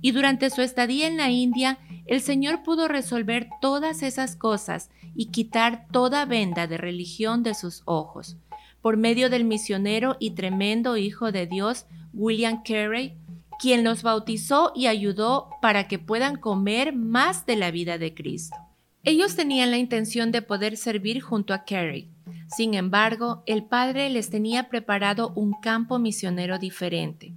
Y 0.00 0.12
durante 0.12 0.50
su 0.50 0.62
estadía 0.62 1.06
en 1.06 1.16
la 1.16 1.30
India, 1.30 1.78
el 2.06 2.20
Señor 2.20 2.62
pudo 2.62 2.88
resolver 2.88 3.48
todas 3.60 4.02
esas 4.02 4.36
cosas 4.36 4.90
y 5.14 5.26
quitar 5.26 5.86
toda 5.92 6.24
venda 6.24 6.66
de 6.66 6.78
religión 6.78 7.42
de 7.42 7.54
sus 7.54 7.82
ojos 7.84 8.36
por 8.80 8.96
medio 8.96 9.30
del 9.30 9.44
misionero 9.44 10.16
y 10.18 10.32
tremendo 10.32 10.96
Hijo 10.96 11.32
de 11.32 11.46
Dios, 11.46 11.86
William 12.12 12.62
Carey, 12.62 13.16
quien 13.58 13.84
los 13.84 14.02
bautizó 14.02 14.72
y 14.74 14.86
ayudó 14.86 15.50
para 15.60 15.86
que 15.86 15.98
puedan 15.98 16.36
comer 16.36 16.94
más 16.94 17.44
de 17.46 17.56
la 17.56 17.70
vida 17.70 17.98
de 17.98 18.14
Cristo. 18.14 18.56
Ellos 19.04 19.36
tenían 19.36 19.70
la 19.70 19.78
intención 19.78 20.32
de 20.32 20.42
poder 20.42 20.76
servir 20.76 21.20
junto 21.20 21.54
a 21.54 21.64
Carey. 21.64 22.08
Sin 22.48 22.74
embargo, 22.74 23.42
el 23.46 23.64
Padre 23.64 24.10
les 24.10 24.30
tenía 24.30 24.68
preparado 24.68 25.32
un 25.36 25.52
campo 25.60 25.98
misionero 25.98 26.58
diferente. 26.58 27.34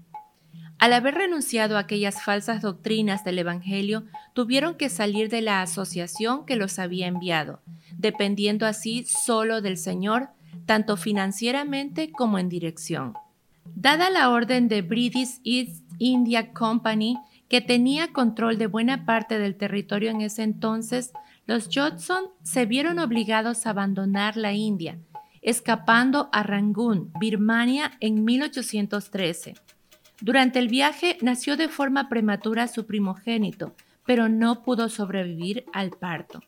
Al 0.83 0.91
haber 0.91 1.15
renunciado 1.15 1.77
a 1.77 1.79
aquellas 1.79 2.21
falsas 2.21 2.61
doctrinas 2.61 3.23
del 3.23 3.39
Evangelio, 3.39 4.03
tuvieron 4.33 4.75
que 4.75 4.89
salir 4.89 5.29
de 5.29 5.41
la 5.41 5.61
asociación 5.61 6.45
que 6.45 6.57
los 6.57 6.77
había 6.77 7.07
enviado, 7.07 7.61
dependiendo 7.97 8.65
así 8.65 9.05
solo 9.05 9.61
del 9.61 9.77
Señor, 9.77 10.27
tanto 10.65 10.97
financieramente 10.97 12.11
como 12.11 12.37
en 12.37 12.49
dirección. 12.49 13.13
Dada 13.75 14.09
la 14.09 14.29
orden 14.29 14.67
de 14.67 14.81
British 14.81 15.39
East 15.45 15.85
India 15.99 16.51
Company, 16.51 17.17
que 17.47 17.61
tenía 17.61 18.11
control 18.11 18.57
de 18.57 18.67
buena 18.67 19.05
parte 19.05 19.39
del 19.39 19.55
territorio 19.55 20.11
en 20.11 20.19
ese 20.19 20.43
entonces, 20.43 21.13
los 21.47 21.69
Judson 21.73 22.25
se 22.41 22.65
vieron 22.65 22.99
obligados 22.99 23.65
a 23.65 23.69
abandonar 23.69 24.35
la 24.35 24.51
India, 24.51 24.97
escapando 25.41 26.27
a 26.33 26.43
Rangoon, 26.43 27.09
Birmania, 27.21 27.93
en 28.01 28.25
1813. 28.25 29.55
Durante 30.21 30.59
el 30.59 30.67
viaje 30.67 31.17
nació 31.21 31.57
de 31.57 31.69
forma 31.69 32.09
prematura 32.09 32.67
su 32.67 32.85
primogénito, 32.85 33.75
pero 34.05 34.29
no 34.29 34.63
pudo 34.63 34.89
sobrevivir 34.89 35.65
al 35.73 35.91
parto. 35.91 36.41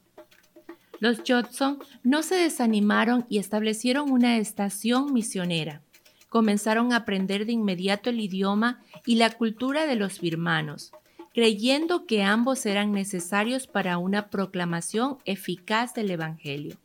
Los 0.99 1.19
Judson 1.19 1.79
no 2.03 2.23
se 2.23 2.35
desanimaron 2.35 3.25
y 3.29 3.37
establecieron 3.37 4.11
una 4.11 4.37
estación 4.37 5.13
misionera. 5.13 5.81
Comenzaron 6.29 6.93
a 6.93 6.97
aprender 6.97 7.45
de 7.45 7.51
inmediato 7.51 8.09
el 8.09 8.19
idioma 8.19 8.81
y 9.05 9.15
la 9.15 9.29
cultura 9.29 9.85
de 9.87 9.95
los 9.95 10.19
birmanos, 10.19 10.91
creyendo 11.33 12.05
que 12.05 12.23
ambos 12.23 12.65
eran 12.65 12.91
necesarios 12.91 13.67
para 13.67 13.97
una 13.97 14.29
proclamación 14.29 15.17
eficaz 15.25 15.93
del 15.93 16.11
Evangelio. 16.11 16.77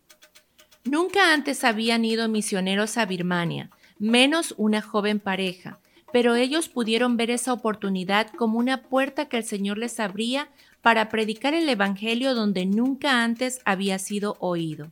Nunca 0.84 1.32
antes 1.32 1.62
habían 1.62 2.04
ido 2.04 2.28
misioneros 2.28 2.96
a 2.96 3.06
Birmania, 3.06 3.70
menos 3.98 4.54
una 4.56 4.82
joven 4.82 5.20
pareja, 5.20 5.78
pero 6.12 6.34
ellos 6.34 6.68
pudieron 6.68 7.16
ver 7.16 7.30
esa 7.30 7.52
oportunidad 7.52 8.28
como 8.30 8.58
una 8.58 8.82
puerta 8.82 9.26
que 9.26 9.36
el 9.36 9.44
Señor 9.44 9.78
les 9.78 10.00
abría 10.00 10.48
para 10.82 11.08
predicar 11.08 11.54
el 11.54 11.68
Evangelio 11.68 12.34
donde 12.34 12.66
nunca 12.66 13.22
antes 13.22 13.60
había 13.64 13.98
sido 13.98 14.36
oído. 14.40 14.90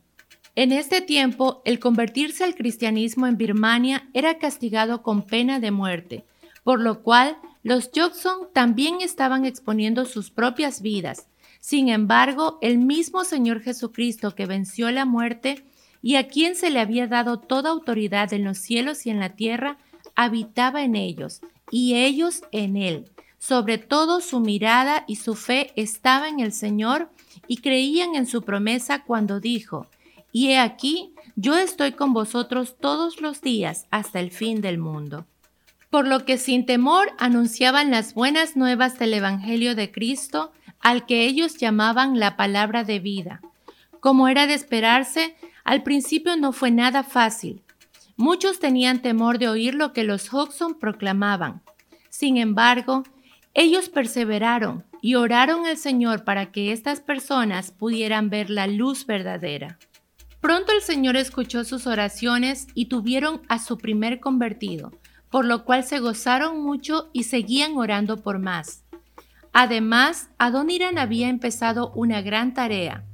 En 0.55 0.71
este 0.71 1.01
tiempo, 1.01 1.61
el 1.65 1.79
convertirse 1.79 2.43
al 2.43 2.55
cristianismo 2.55 3.27
en 3.27 3.37
Birmania 3.37 4.09
era 4.13 4.37
castigado 4.37 5.03
con 5.03 5.21
pena 5.21 5.59
de 5.59 5.71
muerte, 5.71 6.25
por 6.63 6.81
lo 6.81 7.01
cual 7.01 7.37
los 7.63 7.91
Jokson 7.93 8.49
también 8.53 9.01
estaban 9.01 9.45
exponiendo 9.45 10.05
sus 10.05 10.31
propias 10.31 10.81
vidas. 10.81 11.27
Sin 11.59 11.89
embargo, 11.89 12.57
el 12.61 12.77
mismo 12.77 13.23
Señor 13.23 13.61
Jesucristo 13.61 14.33
que 14.35 14.45
venció 14.45 14.91
la 14.91 15.05
muerte 15.05 15.65
y 16.01 16.15
a 16.15 16.27
quien 16.27 16.55
se 16.55 16.69
le 16.69 16.79
había 16.79 17.07
dado 17.07 17.39
toda 17.39 17.69
autoridad 17.69 18.31
en 18.33 18.45
los 18.45 18.57
cielos 18.57 19.05
y 19.05 19.09
en 19.09 19.19
la 19.19 19.35
tierra, 19.35 19.77
habitaba 20.19 20.83
en 20.83 20.97
ellos, 20.97 21.39
y 21.71 21.95
ellos 21.95 22.41
en 22.51 22.75
él. 22.75 23.09
Sobre 23.37 23.77
todo 23.77 24.19
su 24.19 24.41
mirada 24.41 25.05
y 25.07 25.15
su 25.15 25.33
fe 25.33 25.71
estaba 25.77 26.27
en 26.27 26.41
el 26.41 26.51
Señor 26.51 27.09
y 27.47 27.57
creían 27.57 28.15
en 28.15 28.25
su 28.25 28.41
promesa 28.41 29.03
cuando 29.03 29.39
dijo, 29.39 29.87
y 30.33 30.49
he 30.49 30.59
aquí, 30.59 31.13
yo 31.37 31.55
estoy 31.55 31.93
con 31.93 32.11
vosotros 32.11 32.75
todos 32.81 33.21
los 33.21 33.41
días 33.41 33.87
hasta 33.91 34.19
el 34.19 34.31
fin 34.31 34.59
del 34.59 34.77
mundo. 34.77 35.25
Por 35.89 36.05
lo 36.05 36.25
que 36.25 36.37
sin 36.37 36.65
temor 36.65 37.13
anunciaban 37.17 37.89
las 37.89 38.13
buenas 38.13 38.57
nuevas 38.57 38.99
del 38.99 39.13
Evangelio 39.13 39.73
de 39.73 39.89
Cristo, 39.89 40.51
al 40.81 41.05
que 41.05 41.25
ellos 41.25 41.57
llamaban 41.57 42.19
la 42.19 42.35
palabra 42.35 42.83
de 42.83 42.99
vida. 42.99 43.39
Como 44.01 44.27
era 44.27 44.47
de 44.47 44.53
esperarse, 44.53 45.37
al 45.63 45.81
principio 45.81 46.35
no 46.35 46.51
fue 46.51 46.71
nada 46.71 47.03
fácil. 47.03 47.63
Muchos 48.19 48.59
tenían 48.59 49.01
temor 49.01 49.39
de 49.39 49.47
oír 49.47 49.75
lo 49.75 49.93
que 49.93 50.03
los 50.03 50.33
Hodgson 50.33 50.77
proclamaban. 50.77 51.61
Sin 52.09 52.35
embargo, 52.35 53.03
ellos 53.53 53.87
perseveraron 53.87 54.83
y 55.01 55.15
oraron 55.15 55.65
al 55.65 55.77
Señor 55.77 56.25
para 56.25 56.51
que 56.51 56.73
estas 56.73 56.99
personas 56.99 57.71
pudieran 57.71 58.29
ver 58.29 58.49
la 58.49 58.67
luz 58.67 59.05
verdadera. 59.05 59.79
Pronto 60.41 60.73
el 60.73 60.81
Señor 60.81 61.15
escuchó 61.15 61.63
sus 61.63 61.87
oraciones 61.87 62.67
y 62.73 62.87
tuvieron 62.87 63.39
a 63.47 63.57
su 63.57 63.77
primer 63.77 64.19
convertido, 64.19 64.91
por 65.31 65.45
lo 65.45 65.63
cual 65.63 65.85
se 65.85 65.99
gozaron 65.99 66.61
mucho 66.61 67.09
y 67.13 67.23
seguían 67.23 67.77
orando 67.77 68.17
por 68.17 68.37
más. 68.37 68.83
Además, 69.53 70.29
Adoniran 70.37 70.97
había 70.97 71.29
empezado 71.29 71.93
una 71.95 72.21
gran 72.21 72.53
tarea, 72.53 73.05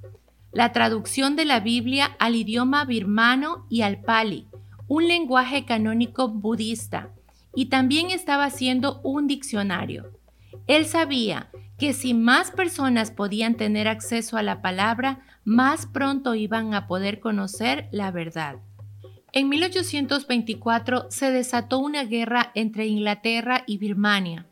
la 0.51 0.71
traducción 0.71 1.35
de 1.35 1.45
la 1.45 1.59
Biblia 1.59 2.15
al 2.17 2.35
idioma 2.35 2.85
birmano 2.85 3.67
y 3.69 3.83
al 3.83 4.01
pali, 4.01 4.47
un 4.87 5.07
lenguaje 5.07 5.65
canónico 5.65 6.27
budista 6.27 7.09
y 7.55 7.67
también 7.67 8.09
estaba 8.09 8.45
haciendo 8.45 9.01
un 9.03 9.27
diccionario. 9.27 10.11
Él 10.67 10.85
sabía 10.85 11.49
que 11.77 11.93
si 11.93 12.13
más 12.13 12.51
personas 12.51 13.11
podían 13.11 13.55
tener 13.55 13.87
acceso 13.87 14.37
a 14.37 14.43
la 14.43 14.61
palabra, 14.61 15.19
más 15.43 15.85
pronto 15.87 16.35
iban 16.35 16.73
a 16.73 16.87
poder 16.87 17.19
conocer 17.19 17.87
la 17.91 18.11
verdad. 18.11 18.57
En 19.31 19.49
1824 19.49 21.07
se 21.09 21.31
desató 21.31 21.79
una 21.79 22.05
guerra 22.05 22.51
entre 22.55 22.87
Inglaterra 22.87 23.63
y 23.67 23.77
Birmania. 23.77 24.45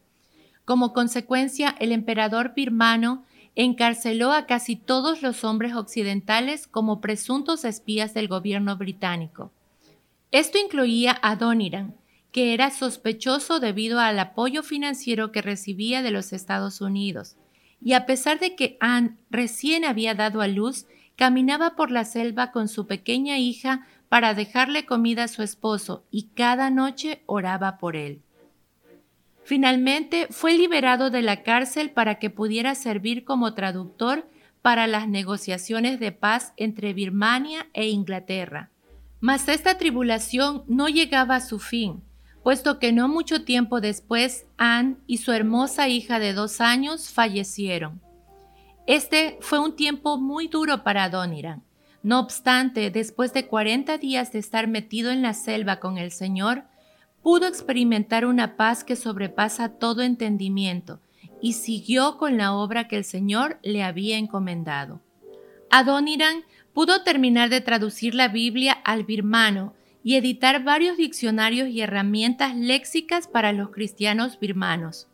Como 0.65 0.93
consecuencia, 0.93 1.75
el 1.79 1.91
emperador 1.91 2.53
birmano 2.53 3.23
encarceló 3.55 4.33
a 4.33 4.45
casi 4.45 4.75
todos 4.75 5.21
los 5.21 5.43
hombres 5.43 5.75
occidentales 5.75 6.67
como 6.67 6.99
presuntos 6.99 7.63
espías 7.65 8.13
del 8.13 8.27
gobierno 8.27 8.75
británico. 8.77 9.51
Esto 10.33 10.57
incluía 10.57 11.19
a 11.21 11.35
Doniran, 11.35 11.95
que 12.31 12.55
era 12.55 12.71
sospechoso 12.71 13.59
debido 13.59 13.99
al 13.99 14.17
apoyo 14.17 14.63
financiero 14.63 15.31
que 15.31 15.43
recibía 15.43 16.01
de 16.01 16.09
los 16.09 16.33
Estados 16.33 16.81
Unidos. 16.81 17.37
Y 17.79 17.93
a 17.93 18.07
pesar 18.07 18.39
de 18.39 18.55
que 18.55 18.75
Anne 18.79 19.15
recién 19.29 19.85
había 19.85 20.15
dado 20.15 20.41
a 20.41 20.47
luz, 20.47 20.87
caminaba 21.15 21.75
por 21.75 21.91
la 21.91 22.03
selva 22.03 22.51
con 22.51 22.67
su 22.67 22.87
pequeña 22.87 23.37
hija 23.37 23.85
para 24.09 24.33
dejarle 24.33 24.87
comida 24.87 25.25
a 25.25 25.27
su 25.27 25.43
esposo 25.43 26.03
y 26.09 26.29
cada 26.33 26.71
noche 26.71 27.21
oraba 27.27 27.77
por 27.77 27.95
él. 27.95 28.23
Finalmente 29.43 30.25
fue 30.31 30.57
liberado 30.57 31.11
de 31.11 31.21
la 31.21 31.43
cárcel 31.43 31.91
para 31.91 32.17
que 32.17 32.31
pudiera 32.31 32.73
servir 32.73 33.23
como 33.23 33.53
traductor 33.53 34.27
para 34.63 34.87
las 34.87 35.07
negociaciones 35.07 35.99
de 35.99 36.11
paz 36.11 36.53
entre 36.57 36.93
Birmania 36.93 37.67
e 37.73 37.89
Inglaterra. 37.89 38.71
Mas 39.23 39.47
esta 39.47 39.77
tribulación 39.77 40.65
no 40.67 40.89
llegaba 40.89 41.37
a 41.37 41.39
su 41.39 41.57
fin, 41.57 42.03
puesto 42.43 42.77
que 42.77 42.91
no 42.91 43.07
mucho 43.07 43.45
tiempo 43.45 43.79
después 43.79 44.47
Anne 44.57 44.97
y 45.07 45.19
su 45.19 45.31
hermosa 45.31 45.87
hija 45.87 46.19
de 46.19 46.33
dos 46.33 46.59
años 46.59 47.09
fallecieron. 47.09 48.01
Este 48.85 49.37
fue 49.39 49.59
un 49.59 49.77
tiempo 49.77 50.17
muy 50.17 50.49
duro 50.49 50.83
para 50.83 51.05
Adoniran, 51.05 51.63
no 52.01 52.19
obstante, 52.19 52.91
después 52.91 53.31
de 53.31 53.47
40 53.47 53.97
días 53.97 54.33
de 54.33 54.39
estar 54.39 54.67
metido 54.67 55.09
en 55.09 55.21
la 55.21 55.33
selva 55.33 55.77
con 55.79 55.97
el 55.97 56.11
Señor, 56.11 56.65
pudo 57.21 57.47
experimentar 57.47 58.25
una 58.25 58.57
paz 58.57 58.83
que 58.83 58.97
sobrepasa 58.97 59.69
todo 59.69 60.01
entendimiento 60.01 60.99
y 61.41 61.53
siguió 61.53 62.17
con 62.17 62.35
la 62.35 62.53
obra 62.53 62.89
que 62.89 62.97
el 62.97 63.05
Señor 63.05 63.57
le 63.63 63.83
había 63.83 64.17
encomendado. 64.17 64.99
Adoniran 65.69 66.43
pudo 66.73 67.03
terminar 67.03 67.49
de 67.49 67.61
traducir 67.61 68.15
la 68.15 68.27
Biblia 68.27 68.73
al 68.73 69.03
birmano 69.03 69.73
y 70.03 70.15
editar 70.15 70.63
varios 70.63 70.97
diccionarios 70.97 71.69
y 71.69 71.81
herramientas 71.81 72.55
léxicas 72.55 73.27
para 73.27 73.53
los 73.53 73.69
cristianos 73.69 74.39
birmanos. 74.39 75.07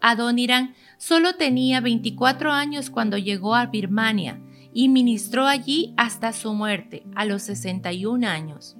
Adoniran 0.00 0.74
solo 0.98 1.36
tenía 1.36 1.80
24 1.80 2.50
años 2.52 2.90
cuando 2.90 3.18
llegó 3.18 3.54
a 3.54 3.66
Birmania 3.66 4.40
y 4.74 4.88
ministró 4.88 5.46
allí 5.46 5.94
hasta 5.96 6.32
su 6.32 6.52
muerte, 6.52 7.04
a 7.14 7.24
los 7.24 7.42
61 7.42 8.26
años. 8.26 8.76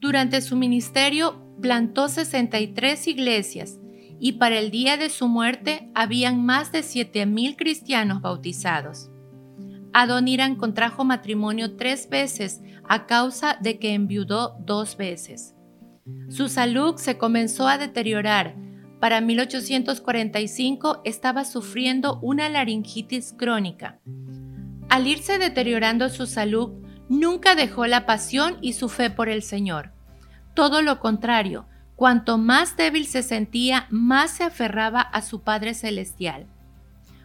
Durante 0.00 0.40
su 0.40 0.56
ministerio 0.56 1.40
plantó 1.60 2.08
63 2.08 3.06
iglesias 3.06 3.78
y 4.18 4.32
para 4.32 4.58
el 4.58 4.70
día 4.70 4.96
de 4.96 5.10
su 5.10 5.28
muerte 5.28 5.90
habían 5.94 6.44
más 6.44 6.72
de 6.72 6.80
7.000 6.80 7.56
cristianos 7.56 8.20
bautizados. 8.20 9.11
Adoniran 9.92 10.56
contrajo 10.56 11.04
matrimonio 11.04 11.76
tres 11.76 12.08
veces 12.08 12.60
a 12.88 13.06
causa 13.06 13.58
de 13.60 13.78
que 13.78 13.94
enviudó 13.94 14.56
dos 14.60 14.96
veces. 14.96 15.54
Su 16.28 16.48
salud 16.48 16.96
se 16.96 17.18
comenzó 17.18 17.68
a 17.68 17.78
deteriorar. 17.78 18.56
Para 19.00 19.20
1845 19.20 21.02
estaba 21.04 21.44
sufriendo 21.44 22.18
una 22.22 22.48
laringitis 22.48 23.34
crónica 23.36 24.00
al 24.92 25.06
irse 25.06 25.38
deteriorando 25.38 26.10
su 26.10 26.26
salud, 26.26 26.72
nunca 27.08 27.54
dejó 27.54 27.86
la 27.86 28.04
pasión 28.04 28.58
y 28.60 28.74
su 28.74 28.90
fe 28.90 29.08
por 29.08 29.30
el 29.30 29.42
Señor. 29.42 29.90
Todo 30.52 30.82
lo 30.82 31.00
contrario, 31.00 31.64
cuanto 31.96 32.36
más 32.36 32.76
débil 32.76 33.06
se 33.06 33.22
sentía, 33.22 33.86
más 33.88 34.32
se 34.32 34.44
aferraba 34.44 35.00
a 35.00 35.22
su 35.22 35.40
Padre 35.40 35.72
Celestial. 35.72 36.46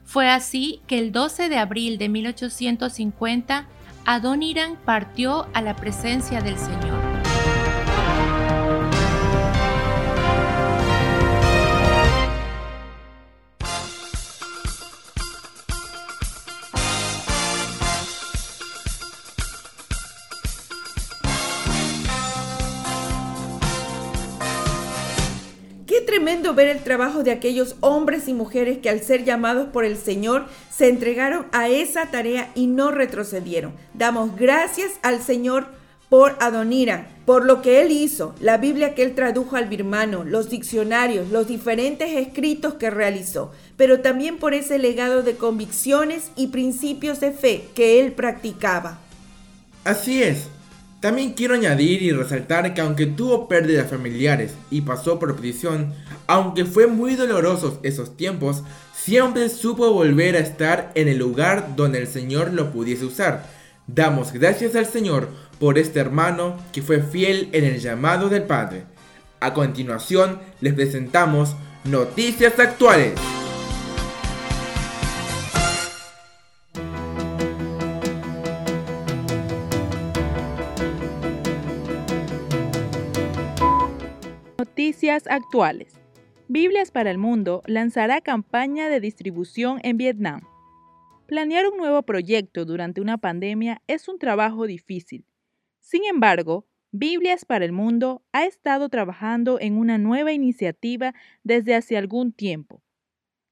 Fue 0.08 0.30
así 0.30 0.80
que 0.88 1.00
el 1.00 1.12
12 1.12 1.50
de 1.50 1.58
abril 1.58 1.98
de 1.98 2.08
1850, 2.08 3.68
Adoniran 4.06 4.78
partió 4.78 5.48
a 5.54 5.62
la 5.62 5.76
presencia 5.76 6.40
del 6.40 6.58
Señor. 6.58 6.97
Tremendo 26.28 26.54
ver 26.54 26.68
el 26.68 26.84
trabajo 26.84 27.24
de 27.24 27.32
aquellos 27.32 27.78
hombres 27.80 28.28
y 28.28 28.34
mujeres 28.34 28.80
que 28.80 28.90
al 28.90 29.02
ser 29.02 29.24
llamados 29.24 29.70
por 29.70 29.86
el 29.86 29.96
Señor 29.96 30.46
se 30.70 30.90
entregaron 30.90 31.46
a 31.54 31.70
esa 31.70 32.08
tarea 32.08 32.52
y 32.54 32.68
no 32.68 32.92
retrocedieron. 32.92 33.72
Damos 33.94 34.36
gracias 34.36 34.92
al 35.04 35.22
Señor 35.22 35.68
por 36.10 36.36
Adonira, 36.42 37.08
por 37.26 37.46
lo 37.46 37.62
que 37.62 37.80
él 37.80 37.94
hizo, 37.94 38.36
la 38.42 38.58
Biblia 38.58 38.94
que 38.94 39.04
él 39.04 39.16
tradujo 39.16 39.56
al 39.56 39.70
birmano, 39.70 40.26
los 40.26 40.50
diccionarios, 40.50 41.30
los 41.30 41.48
diferentes 41.48 42.12
escritos 42.12 42.74
que 42.74 42.90
realizó, 42.90 43.54
pero 43.78 44.02
también 44.02 44.38
por 44.38 44.54
ese 44.54 44.80
legado 44.80 45.24
de 45.24 45.38
convicciones 45.38 46.32
y 46.36 46.48
principios 46.48 47.22
de 47.22 47.32
fe 47.32 47.70
que 47.74 48.02
él 48.02 48.12
practicaba. 48.12 49.00
Así 49.86 50.22
es, 50.22 50.50
también 51.00 51.34
quiero 51.34 51.54
añadir 51.54 52.02
y 52.02 52.12
resaltar 52.12 52.74
que 52.74 52.82
aunque 52.82 53.06
tuvo 53.06 53.48
pérdidas 53.48 53.90
familiares 53.90 54.54
y 54.72 54.82
pasó 54.82 55.20
por 55.20 55.36
prisión, 55.36 55.94
aunque 56.26 56.66
fue 56.66 56.88
muy 56.88 57.16
dolorosos 57.16 57.80
esos 57.84 58.18
tiempos, 58.18 58.64
siempre 58.96 59.50
supo 59.50 59.92
volver 59.92 60.36
a 60.36 60.40
estar 60.40 60.92
en 60.96 61.08
el 61.08 61.18
lugar 61.18 61.76
donde 61.76 62.00
el 62.00 62.08
Señor 62.08 62.52
lo 62.54 62.72
pudiese 62.72 63.06
usar. 63.06 63.46
Damos 63.86 64.34
gracias 64.34 64.76
al 64.76 64.86
Señor 64.86 65.30
por 65.60 65.78
este 65.78 66.00
hermano 66.00 66.58
que 66.74 66.82
fue 66.82 67.02
fiel 67.02 67.50
en 67.54 67.64
el 67.64 67.80
llamado 67.80 68.28
del 68.28 68.44
Padre. 68.44 68.84
A 69.40 69.54
continuación 69.54 70.40
les 70.62 70.74
presentamos 70.74 71.56
Noticias 71.86 72.60
Actuales. 72.60 73.14
Actuales. 85.30 85.94
Biblias 86.48 86.90
para 86.90 87.12
el 87.12 87.20
Mundo 87.20 87.62
lanzará 87.68 88.20
campaña 88.20 88.90
de 88.90 89.00
distribución 89.00 89.80
en 89.84 89.96
Vietnam. 89.98 90.42
Planear 91.28 91.68
un 91.68 91.78
nuevo 91.78 92.02
proyecto 92.02 92.66
durante 92.66 93.00
una 93.00 93.20
pandemia 93.20 93.84
es 93.86 94.08
un 94.08 94.18
trabajo 94.18 94.66
difícil. 94.66 95.24
Sin 95.82 96.04
embargo, 96.06 96.66
Biblias 96.92 97.46
para 97.46 97.64
el 97.64 97.74
Mundo 97.74 98.24
ha 98.32 98.46
estado 98.46 98.90
trabajando 98.90 99.60
en 99.60 99.78
una 99.78 100.00
nueva 100.00 100.32
iniciativa 100.32 101.14
desde 101.44 101.76
hace 101.76 101.96
algún 101.96 102.34
tiempo. 102.34 102.82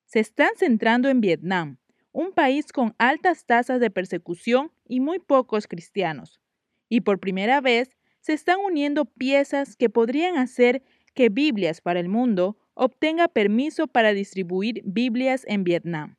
Se 0.05 0.19
están 0.19 0.49
centrando 0.58 1.10
en 1.10 1.21
Vietnam, 1.21 1.77
un 2.12 2.31
país 2.31 2.71
con 2.73 2.95
altas 2.97 3.45
tasas 3.45 3.79
de 3.79 3.91
persecución 3.91 4.71
y 4.88 4.99
muy 4.99 5.19
pocos 5.19 5.67
cristianos. 5.67 6.41
Y 6.89 7.01
por 7.01 7.19
primera 7.19 7.62
vez 7.62 7.91
se 8.19 8.34
están 8.34 8.58
uniendo 8.65 9.05
piezas 9.05 9.75
que 9.75 9.91
podrían 9.91 10.38
hacer 10.38 10.81
que 11.15 11.30
Biblias 11.30 11.82
para 11.82 11.99
el 11.99 12.10
Mundo 12.10 12.58
obtenga 12.75 13.28
permiso 13.28 13.88
para 13.88 14.13
distribuir 14.13 14.82
Biblias 14.86 15.45
en 15.47 15.63
Vietnam. 15.63 16.17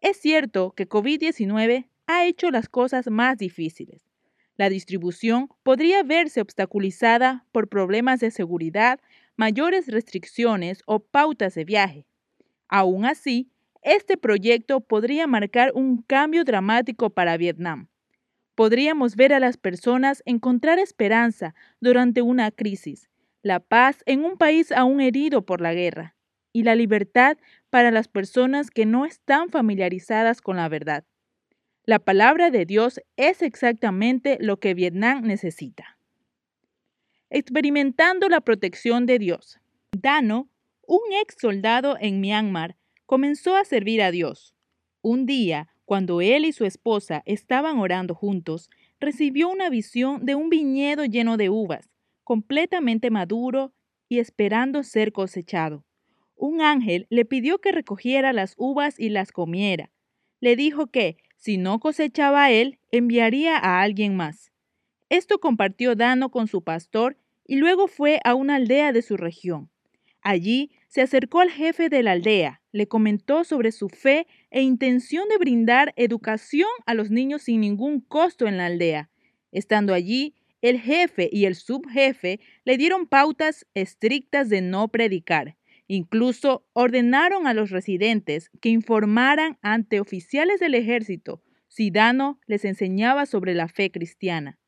Es 0.00 0.18
cierto 0.18 0.72
que 0.72 0.88
COVID-19 0.88 1.88
ha 2.06 2.26
hecho 2.26 2.50
las 2.50 2.68
cosas 2.68 3.10
más 3.10 3.38
difíciles. 3.38 4.02
La 4.56 4.68
distribución 4.68 5.48
podría 5.62 6.02
verse 6.02 6.40
obstaculizada 6.40 7.46
por 7.52 7.68
problemas 7.68 8.20
de 8.20 8.30
seguridad, 8.30 9.00
mayores 9.36 9.88
restricciones 9.88 10.82
o 10.86 11.00
pautas 11.00 11.54
de 11.54 11.64
viaje. 11.64 12.06
Aún 12.68 13.06
así, 13.06 13.50
este 13.82 14.16
proyecto 14.16 14.80
podría 14.80 15.26
marcar 15.26 15.72
un 15.74 16.02
cambio 16.02 16.44
dramático 16.44 17.10
para 17.10 17.36
Vietnam. 17.36 17.88
Podríamos 18.54 19.16
ver 19.16 19.32
a 19.32 19.40
las 19.40 19.56
personas 19.56 20.22
encontrar 20.26 20.78
esperanza 20.78 21.54
durante 21.80 22.20
una 22.20 22.50
crisis 22.50 23.08
la 23.42 23.60
paz 23.60 24.02
en 24.06 24.24
un 24.24 24.36
país 24.36 24.72
aún 24.72 25.00
herido 25.00 25.46
por 25.46 25.60
la 25.60 25.74
guerra 25.74 26.16
y 26.52 26.62
la 26.64 26.74
libertad 26.74 27.36
para 27.70 27.90
las 27.90 28.08
personas 28.08 28.70
que 28.70 28.86
no 28.86 29.04
están 29.04 29.50
familiarizadas 29.50 30.40
con 30.40 30.56
la 30.56 30.68
verdad. 30.68 31.04
La 31.84 31.98
palabra 31.98 32.50
de 32.50 32.66
Dios 32.66 33.00
es 33.16 33.42
exactamente 33.42 34.38
lo 34.40 34.58
que 34.58 34.74
Vietnam 34.74 35.22
necesita. 35.22 35.98
experimentando 37.30 38.28
la 38.30 38.40
protección 38.40 39.04
de 39.04 39.18
Dios. 39.18 39.60
Dano, 39.92 40.48
un 40.86 41.00
ex 41.20 41.36
soldado 41.38 41.96
en 42.00 42.20
Myanmar, 42.20 42.76
comenzó 43.04 43.54
a 43.56 43.64
servir 43.64 44.00
a 44.00 44.10
Dios. 44.10 44.54
Un 45.02 45.26
día, 45.26 45.68
cuando 45.84 46.22
él 46.22 46.46
y 46.46 46.52
su 46.52 46.64
esposa 46.64 47.22
estaban 47.26 47.78
orando 47.78 48.14
juntos, 48.14 48.70
recibió 48.98 49.48
una 49.50 49.68
visión 49.68 50.24
de 50.24 50.34
un 50.34 50.48
viñedo 50.48 51.04
lleno 51.04 51.36
de 51.36 51.50
uvas, 51.50 51.90
completamente 52.28 53.08
maduro 53.10 53.72
y 54.06 54.18
esperando 54.18 54.82
ser 54.82 55.12
cosechado. 55.12 55.86
Un 56.36 56.60
ángel 56.60 57.06
le 57.08 57.24
pidió 57.24 57.58
que 57.62 57.72
recogiera 57.72 58.34
las 58.34 58.52
uvas 58.58 59.00
y 59.00 59.08
las 59.08 59.32
comiera. 59.32 59.90
Le 60.38 60.54
dijo 60.54 60.88
que, 60.88 61.16
si 61.38 61.56
no 61.56 61.80
cosechaba 61.80 62.50
él, 62.50 62.80
enviaría 62.92 63.56
a 63.56 63.80
alguien 63.80 64.14
más. 64.14 64.52
Esto 65.08 65.38
compartió 65.38 65.94
Dano 65.94 66.30
con 66.30 66.48
su 66.48 66.62
pastor 66.62 67.16
y 67.46 67.56
luego 67.56 67.88
fue 67.88 68.20
a 68.24 68.34
una 68.34 68.56
aldea 68.56 68.92
de 68.92 69.00
su 69.00 69.16
región. 69.16 69.70
Allí 70.20 70.70
se 70.86 71.00
acercó 71.00 71.40
al 71.40 71.50
jefe 71.50 71.88
de 71.88 72.02
la 72.02 72.12
aldea, 72.12 72.60
le 72.72 72.88
comentó 72.88 73.42
sobre 73.44 73.72
su 73.72 73.88
fe 73.88 74.26
e 74.50 74.60
intención 74.60 75.30
de 75.30 75.38
brindar 75.38 75.94
educación 75.96 76.68
a 76.84 76.92
los 76.92 77.10
niños 77.10 77.40
sin 77.40 77.62
ningún 77.62 78.00
costo 78.00 78.46
en 78.46 78.58
la 78.58 78.66
aldea. 78.66 79.08
Estando 79.50 79.94
allí, 79.94 80.34
el 80.62 80.80
jefe 80.80 81.28
y 81.32 81.44
el 81.44 81.54
subjefe 81.54 82.40
le 82.64 82.76
dieron 82.76 83.06
pautas 83.06 83.66
estrictas 83.74 84.48
de 84.48 84.60
no 84.60 84.88
predicar. 84.88 85.56
Incluso 85.86 86.66
ordenaron 86.74 87.46
a 87.46 87.54
los 87.54 87.70
residentes 87.70 88.50
que 88.60 88.68
informaran 88.68 89.58
ante 89.62 90.00
oficiales 90.00 90.60
del 90.60 90.74
ejército 90.74 91.42
si 91.68 91.90
Dano 91.90 92.40
les 92.46 92.64
enseñaba 92.64 93.26
sobre 93.26 93.54
la 93.54 93.68
fe 93.68 93.90
cristiana. 93.90 94.58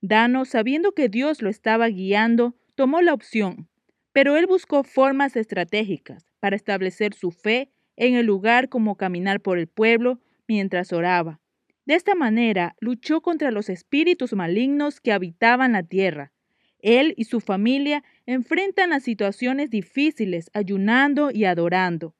Dano, 0.00 0.44
sabiendo 0.44 0.92
que 0.92 1.08
Dios 1.08 1.40
lo 1.40 1.48
estaba 1.48 1.88
guiando, 1.88 2.54
tomó 2.74 3.00
la 3.00 3.14
opción, 3.14 3.68
pero 4.12 4.36
él 4.36 4.46
buscó 4.46 4.84
formas 4.84 5.36
estratégicas 5.36 6.26
para 6.40 6.56
establecer 6.56 7.14
su 7.14 7.30
fe 7.30 7.70
en 7.96 8.14
el 8.14 8.26
lugar 8.26 8.68
como 8.68 8.96
caminar 8.96 9.40
por 9.40 9.58
el 9.58 9.66
pueblo 9.66 10.20
mientras 10.46 10.92
oraba. 10.92 11.40
De 11.86 11.94
esta 11.94 12.14
manera 12.14 12.76
luchó 12.80 13.20
contra 13.20 13.50
los 13.50 13.68
espíritus 13.68 14.32
malignos 14.32 15.00
que 15.00 15.12
habitaban 15.12 15.72
la 15.72 15.82
tierra. 15.82 16.32
Él 16.78 17.14
y 17.16 17.24
su 17.24 17.40
familia 17.40 18.02
enfrentan 18.26 18.92
a 18.92 19.00
situaciones 19.00 19.70
difíciles 19.70 20.50
ayunando 20.54 21.30
y 21.30 21.44
adorando. 21.44 22.14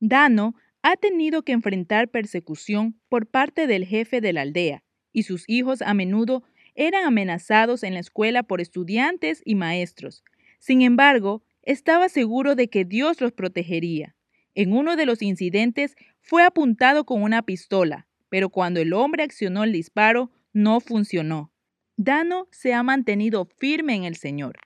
Dano 0.00 0.54
ha 0.82 0.96
tenido 0.96 1.42
que 1.42 1.52
enfrentar 1.52 2.08
persecución 2.08 3.00
por 3.08 3.26
parte 3.26 3.66
del 3.66 3.86
jefe 3.86 4.20
de 4.20 4.32
la 4.32 4.42
aldea, 4.42 4.84
y 5.12 5.22
sus 5.22 5.44
hijos 5.48 5.80
a 5.82 5.94
menudo 5.94 6.44
eran 6.74 7.06
amenazados 7.06 7.84
en 7.84 7.94
la 7.94 8.00
escuela 8.00 8.42
por 8.42 8.60
estudiantes 8.60 9.40
y 9.44 9.54
maestros. 9.54 10.24
Sin 10.58 10.82
embargo, 10.82 11.42
estaba 11.62 12.08
seguro 12.08 12.54
de 12.54 12.68
que 12.68 12.84
Dios 12.84 13.20
los 13.20 13.32
protegería. 13.32 14.14
En 14.54 14.72
uno 14.72 14.96
de 14.96 15.06
los 15.06 15.22
incidentes 15.22 15.96
fue 16.20 16.44
apuntado 16.44 17.04
con 17.06 17.22
una 17.22 17.42
pistola, 17.42 18.06
pero 18.28 18.48
cuando 18.48 18.80
el 18.80 18.92
hombre 18.92 19.22
accionó 19.22 19.64
el 19.64 19.72
disparo, 19.72 20.30
no 20.52 20.80
funcionó. 20.80 21.52
Dano 21.96 22.48
se 22.50 22.74
ha 22.74 22.82
mantenido 22.82 23.46
firme 23.58 23.94
en 23.94 24.04
el 24.04 24.16
Señor. 24.16 24.58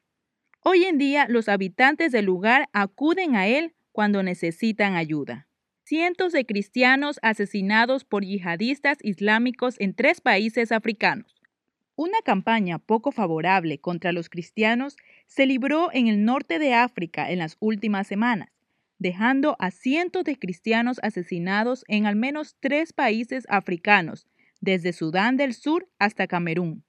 Hoy 0.64 0.85
en 0.85 0.99
día 0.99 1.27
los 1.29 1.49
habitantes 1.49 2.12
del 2.12 2.25
lugar 2.25 2.68
acuden 2.73 3.37
a 3.37 3.47
él 3.47 3.75
cuando 3.92 4.23
necesitan 4.23 4.94
ayuda. 4.94 5.49
Cientos 5.85 6.33
de 6.33 6.44
cristianos 6.44 7.18
asesinados 7.23 8.05
por 8.05 8.25
yihadistas 8.25 8.99
islámicos 9.03 9.77
en 9.79 9.94
tres 9.94 10.21
países 10.21 10.73
africanos. 10.73 11.40
Una 11.97 12.21
campaña 12.23 12.79
poco 12.79 13.11
favorable 13.11 13.79
contra 13.79 14.12
los 14.12 14.29
cristianos 14.29 14.97
se 15.27 15.47
libró 15.47 15.90
en 15.92 16.07
el 16.07 16.25
norte 16.25 16.59
de 16.59 16.75
África 16.75 17.31
en 17.31 17.38
las 17.38 17.57
últimas 17.59 18.07
semanas, 18.07 18.51
dejando 18.99 19.57
a 19.59 19.71
cientos 19.71 20.25
de 20.25 20.39
cristianos 20.39 20.99
asesinados 21.03 21.85
en 21.89 22.07
al 22.07 22.17
menos 22.17 22.57
tres 22.61 22.93
países 22.93 23.45
africanos, 23.49 24.27
desde 24.61 24.93
Sudán 24.93 25.37
del 25.37 25.55
Sur 25.55 25.89
hasta 25.99 26.27
Camerún. 26.27 26.85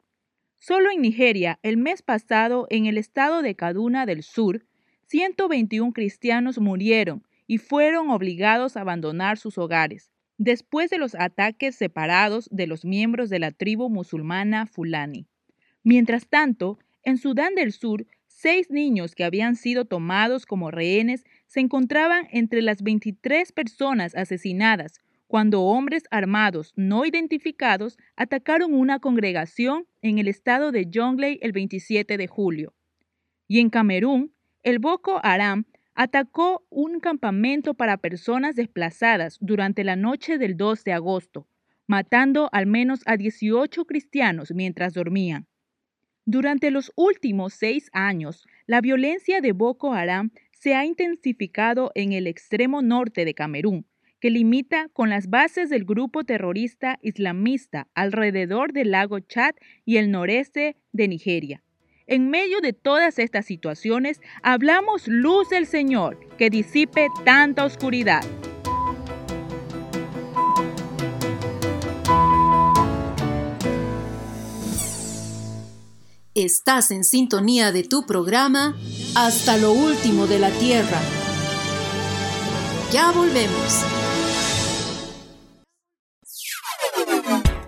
Solo 0.58 0.92
en 0.92 1.02
Nigeria, 1.02 1.60
el 1.64 1.78
mes 1.78 2.02
pasado, 2.02 2.68
en 2.70 2.86
el 2.86 2.98
estado 2.98 3.42
de 3.42 3.56
Kaduna 3.56 4.06
del 4.06 4.24
Sur, 4.24 4.66
121 5.06 5.94
cristianos 5.94 6.60
murieron 6.60 7.24
y 7.48 7.58
fueron 7.58 8.10
obligados 8.10 8.76
a 8.76 8.82
abandonar 8.82 9.38
sus 9.38 9.58
hogares, 9.58 10.12
después 10.38 10.90
de 10.90 10.98
los 10.98 11.16
ataques 11.16 11.76
separados 11.76 12.48
de 12.52 12.68
los 12.68 12.86
miembros 12.86 13.30
de 13.30 13.40
la 13.40 13.52
tribu 13.52 13.90
musulmana 13.90 14.66
Fulani. 14.66 15.28
Mientras 15.84 16.28
tanto, 16.28 16.78
en 17.04 17.18
Sudán 17.18 17.56
del 17.56 17.72
Sur, 17.72 18.06
seis 18.28 18.70
niños 18.70 19.16
que 19.16 19.24
habían 19.24 19.56
sido 19.56 19.86
tomados 19.86 20.46
como 20.46 20.72
rehenes 20.72 21.26
se 21.50 21.60
encontraban 21.60 22.28
entre 22.32 22.62
las 22.62 22.84
23 22.84 23.52
personas 23.52 24.16
asesinadas 24.16 25.02
cuando 25.28 25.64
hombres 25.64 26.04
armados 26.12 26.74
no 26.76 27.06
identificados 27.06 27.98
atacaron 28.16 28.74
una 28.74 29.00
congregación 29.00 29.86
en 30.02 30.20
el 30.20 30.28
estado 30.28 30.72
de 30.72 30.90
Jonglei 30.92 31.40
el 31.42 31.52
27 31.52 32.18
de 32.18 32.28
julio. 32.28 32.74
Y 33.48 33.60
en 33.60 33.70
Camerún, 33.70 34.32
el 34.64 34.80
Boko 34.80 35.20
Haram 35.24 35.66
atacó 35.96 36.66
un 36.70 37.00
campamento 37.00 37.74
para 37.74 37.98
personas 37.98 38.56
desplazadas 38.56 39.38
durante 39.42 39.84
la 39.84 39.96
noche 39.96 40.38
del 40.38 40.56
2 40.56 40.84
de 40.84 40.94
agosto, 40.94 41.48
matando 41.88 42.50
al 42.52 42.68
menos 42.68 43.02
a 43.06 43.18
18 43.18 43.86
cristianos 43.86 44.52
mientras 44.54 44.94
dormían. 44.94 45.48
Durante 46.26 46.70
los 46.70 46.92
últimos 46.96 47.56
seis 47.56 47.90
años, 47.92 48.46
la 48.68 48.82
violencia 48.82 49.42
de 49.42 49.52
Boko 49.52 49.94
Haram 49.94 50.30
se 50.60 50.76
ha 50.76 50.86
intensificado 50.86 51.92
en 51.96 52.12
el 52.12 52.28
extremo 52.28 52.82
norte 52.82 53.24
de 53.24 53.34
Camerún, 53.34 53.86
que 54.20 54.30
limita 54.30 54.90
con 54.92 55.10
las 55.10 55.30
bases 55.30 55.70
del 55.70 55.86
grupo 55.86 56.26
terrorista 56.26 57.00
islamista 57.02 57.88
alrededor 57.96 58.74
del 58.74 58.92
lago 58.92 59.22
Chad 59.22 59.56
y 59.86 59.98
el 59.98 60.12
noreste 60.12 60.76
de 60.92 61.08
Nigeria. 61.08 61.64
En 62.08 62.30
medio 62.30 62.60
de 62.60 62.74
todas 62.74 63.20
estas 63.20 63.46
situaciones, 63.46 64.20
hablamos 64.44 65.08
luz 65.08 65.50
del 65.50 65.66
Señor 65.66 66.20
que 66.38 66.50
disipe 66.50 67.08
tanta 67.24 67.64
oscuridad. 67.64 68.24
Estás 76.36 76.92
en 76.92 77.04
sintonía 77.04 77.72
de 77.72 77.84
tu 77.84 78.06
programa 78.06 78.76
Hasta 79.16 79.58
lo 79.58 79.72
último 79.72 80.28
de 80.28 80.38
la 80.40 80.52
Tierra. 80.52 81.00
Ya 82.92 83.12
volvemos. 83.12 83.84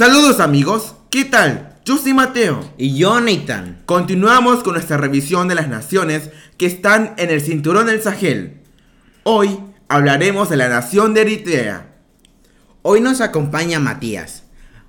Saludos 0.00 0.40
amigos, 0.40 0.94
¿qué 1.10 1.26
tal? 1.26 1.76
Yo 1.84 1.98
soy 1.98 2.14
Mateo. 2.14 2.72
Y 2.78 2.96
yo 2.96 3.20
Nathan. 3.20 3.82
Continuamos 3.84 4.62
con 4.62 4.72
nuestra 4.72 4.96
revisión 4.96 5.46
de 5.46 5.54
las 5.54 5.68
naciones 5.68 6.30
que 6.56 6.64
están 6.64 7.12
en 7.18 7.28
el 7.28 7.42
cinturón 7.42 7.84
del 7.84 8.00
Sahel. 8.00 8.62
Hoy 9.24 9.58
hablaremos 9.88 10.48
de 10.48 10.56
la 10.56 10.70
nación 10.70 11.12
de 11.12 11.20
Eritrea. 11.20 11.88
Hoy 12.80 13.02
nos 13.02 13.20
acompaña 13.20 13.78
Matías. 13.78 14.44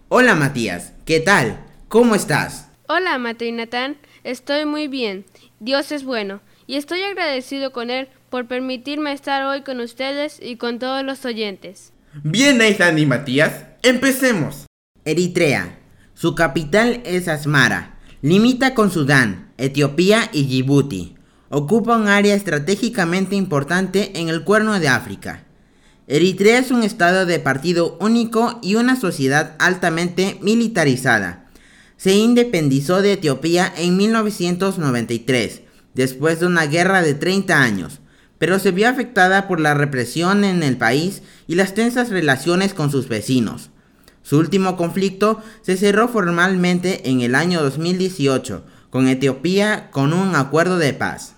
Hola 0.08 0.34
Matías, 0.34 0.94
¿qué 1.04 1.20
tal? 1.20 1.60
¿Cómo 1.90 2.16
estás? 2.16 2.70
Hola 2.88 3.18
Mateo 3.18 3.50
y 3.50 3.52
Nathan, 3.52 3.98
estoy 4.24 4.66
muy 4.66 4.88
bien. 4.88 5.26
Dios 5.60 5.92
es 5.92 6.06
bueno 6.06 6.40
y 6.68 6.78
estoy 6.78 7.02
agradecido 7.02 7.74
con 7.74 7.90
Él 7.90 8.08
por 8.30 8.48
permitirme 8.48 9.12
estar 9.12 9.44
hoy 9.44 9.64
con 9.64 9.82
ustedes 9.82 10.40
y 10.42 10.56
con 10.56 10.80
todos 10.80 11.04
los 11.04 11.26
oyentes. 11.26 11.92
Bien 12.24 12.60
Nathan 12.60 12.98
y 12.98 13.06
Matías, 13.06 13.66
empecemos. 13.84 14.68
Eritrea. 15.04 15.80
Su 16.14 16.36
capital 16.36 17.02
es 17.06 17.28
Asmara. 17.28 17.98
Limita 18.22 18.76
con 18.76 18.92
Sudán, 18.92 19.52
Etiopía 19.58 20.30
y 20.32 20.44
Djibouti. 20.44 21.16
Ocupa 21.50 21.98
un 21.98 22.08
área 22.08 22.36
estratégicamente 22.36 23.36
importante 23.36 24.20
en 24.20 24.30
el 24.30 24.44
cuerno 24.44 24.80
de 24.80 24.90
África. 24.90 25.46
Eritrea 26.06 26.60
es 26.60 26.70
un 26.70 26.84
estado 26.84 27.26
de 27.26 27.40
partido 27.40 27.98
único 28.00 28.60
y 28.62 28.76
una 28.76 28.96
sociedad 28.96 29.56
altamente 29.58 30.38
militarizada. 30.42 31.48
Se 31.98 32.14
independizó 32.14 33.02
de 33.02 33.14
Etiopía 33.14 33.74
en 33.76 33.98
1993, 33.98 35.62
después 35.96 36.40
de 36.40 36.46
una 36.46 36.68
guerra 36.68 37.02
de 37.02 37.16
30 37.16 37.60
años, 37.60 38.02
pero 38.38 38.60
se 38.60 38.70
vio 38.70 38.88
afectada 38.88 39.48
por 39.48 39.60
la 39.60 39.74
represión 39.74 40.44
en 40.44 40.62
el 40.62 40.78
país 40.78 41.24
y 41.48 41.56
las 41.56 41.74
tensas 41.74 42.10
relaciones 42.10 42.76
con 42.76 42.92
sus 42.92 43.08
vecinos. 43.08 43.71
Su 44.32 44.38
último 44.38 44.78
conflicto 44.78 45.44
se 45.62 45.76
cerró 45.76 46.08
formalmente 46.08 47.10
en 47.10 47.20
el 47.20 47.36
año 47.36 47.62
2018 47.62 48.64
con 48.90 49.10
Etiopía 49.10 49.90
con 49.92 50.14
un 50.14 50.38
acuerdo 50.38 50.78
de 50.78 50.94
paz. 50.94 51.36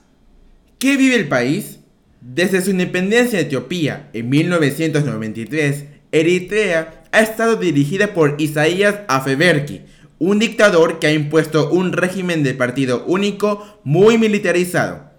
¿Qué 0.77 0.95
vive 0.95 1.15
el 1.15 1.27
país? 1.27 1.79
Desde 2.21 2.62
su 2.62 2.69
independencia 2.69 3.39
de 3.39 3.45
Etiopía 3.45 4.12
en 4.13 4.29
1993, 4.29 5.86
Eritrea 6.12 7.06
ha 7.12 7.21
estado 7.21 7.56
dirigida 7.56 8.13
por 8.13 8.36
Isaías 8.38 8.99
Afewerki, 9.08 9.82
un 10.19 10.38
dictador 10.38 10.99
que 10.99 11.08
ha 11.08 11.13
impuesto 11.13 11.71
un 11.71 11.93
régimen 11.93 12.43
de 12.43 12.53
partido 12.53 13.06
único 13.08 13.82
muy 13.84 14.19
militarizado. 14.19 15.10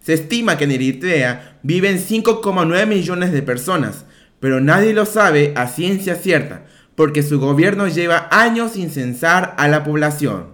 Se 0.00 0.12
estima 0.12 0.58
que 0.58 0.64
en 0.64 0.72
Eritrea 0.72 1.58
viven 1.62 1.96
5,9 1.96 2.86
millones 2.86 3.32
de 3.32 3.40
personas, 3.40 4.04
pero 4.38 4.60
nadie 4.60 4.92
lo 4.92 5.06
sabe 5.06 5.54
a 5.56 5.66
ciencia 5.66 6.16
cierta, 6.16 6.66
porque 6.94 7.22
su 7.22 7.40
gobierno 7.40 7.88
lleva 7.88 8.28
años 8.30 8.72
sin 8.72 8.90
censar 8.90 9.54
a 9.58 9.68
la 9.68 9.84
población. 9.84 10.46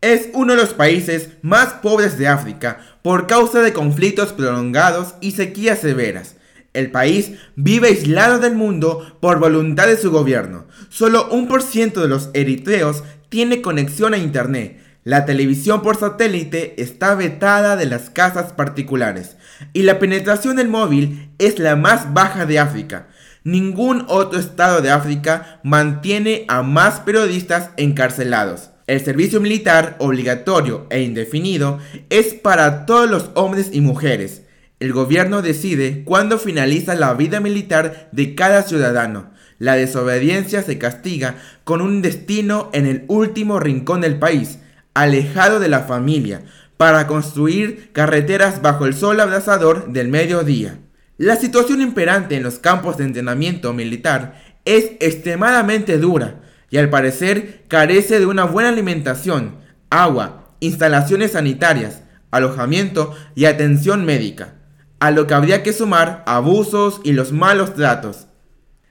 Es 0.00 0.28
uno 0.32 0.54
de 0.54 0.60
los 0.62 0.74
países 0.74 1.30
más 1.42 1.74
pobres 1.74 2.18
de 2.18 2.28
África 2.28 2.78
por 3.02 3.26
causa 3.26 3.60
de 3.60 3.72
conflictos 3.72 4.32
prolongados 4.32 5.14
y 5.20 5.32
sequías 5.32 5.80
severas. 5.80 6.36
El 6.72 6.90
país 6.92 7.32
vive 7.56 7.88
aislado 7.88 8.38
del 8.38 8.54
mundo 8.54 9.16
por 9.20 9.40
voluntad 9.40 9.88
de 9.88 9.96
su 9.96 10.12
gobierno. 10.12 10.66
Solo 10.88 11.28
un 11.30 11.48
por 11.48 11.62
ciento 11.62 12.00
de 12.02 12.08
los 12.08 12.30
eritreos 12.34 13.02
tiene 13.28 13.62
conexión 13.62 14.14
a 14.14 14.18
Internet. 14.18 14.80
La 15.02 15.24
televisión 15.24 15.82
por 15.82 15.96
satélite 15.96 16.80
está 16.80 17.14
vetada 17.14 17.76
de 17.76 17.86
las 17.86 18.10
casas 18.10 18.52
particulares 18.52 19.36
y 19.72 19.82
la 19.82 19.98
penetración 19.98 20.56
del 20.56 20.68
móvil 20.68 21.30
es 21.38 21.58
la 21.58 21.76
más 21.76 22.12
baja 22.12 22.46
de 22.46 22.58
África. 22.58 23.08
Ningún 23.48 24.04
otro 24.08 24.38
estado 24.38 24.82
de 24.82 24.90
África 24.90 25.58
mantiene 25.62 26.44
a 26.48 26.62
más 26.62 27.00
periodistas 27.00 27.70
encarcelados. 27.78 28.68
El 28.86 29.02
servicio 29.02 29.40
militar 29.40 29.96
obligatorio 30.00 30.86
e 30.90 31.00
indefinido 31.00 31.78
es 32.10 32.34
para 32.34 32.84
todos 32.84 33.08
los 33.08 33.30
hombres 33.36 33.70
y 33.72 33.80
mujeres. 33.80 34.42
El 34.80 34.92
gobierno 34.92 35.40
decide 35.40 36.04
cuándo 36.04 36.38
finaliza 36.38 36.94
la 36.94 37.14
vida 37.14 37.40
militar 37.40 38.10
de 38.12 38.34
cada 38.34 38.64
ciudadano. 38.64 39.30
La 39.58 39.76
desobediencia 39.76 40.62
se 40.62 40.76
castiga 40.76 41.36
con 41.64 41.80
un 41.80 42.02
destino 42.02 42.68
en 42.74 42.84
el 42.84 43.06
último 43.08 43.60
rincón 43.60 44.02
del 44.02 44.18
país, 44.18 44.58
alejado 44.92 45.58
de 45.58 45.70
la 45.70 45.84
familia, 45.84 46.42
para 46.76 47.06
construir 47.06 47.92
carreteras 47.94 48.60
bajo 48.60 48.84
el 48.84 48.92
sol 48.92 49.18
abrasador 49.20 49.90
del 49.90 50.08
mediodía. 50.08 50.80
La 51.18 51.34
situación 51.34 51.80
imperante 51.80 52.36
en 52.36 52.44
los 52.44 52.60
campos 52.60 52.96
de 52.96 53.02
entrenamiento 53.02 53.72
militar 53.72 54.40
es 54.64 54.92
extremadamente 55.00 55.98
dura 55.98 56.36
y 56.70 56.76
al 56.76 56.90
parecer 56.90 57.64
carece 57.66 58.20
de 58.20 58.26
una 58.26 58.44
buena 58.44 58.68
alimentación, 58.68 59.56
agua, 59.90 60.54
instalaciones 60.60 61.32
sanitarias, 61.32 62.02
alojamiento 62.30 63.16
y 63.34 63.46
atención 63.46 64.04
médica, 64.04 64.54
a 65.00 65.10
lo 65.10 65.26
que 65.26 65.34
habría 65.34 65.64
que 65.64 65.72
sumar 65.72 66.22
abusos 66.24 67.00
y 67.02 67.10
los 67.10 67.32
malos 67.32 67.74
tratos. 67.74 68.28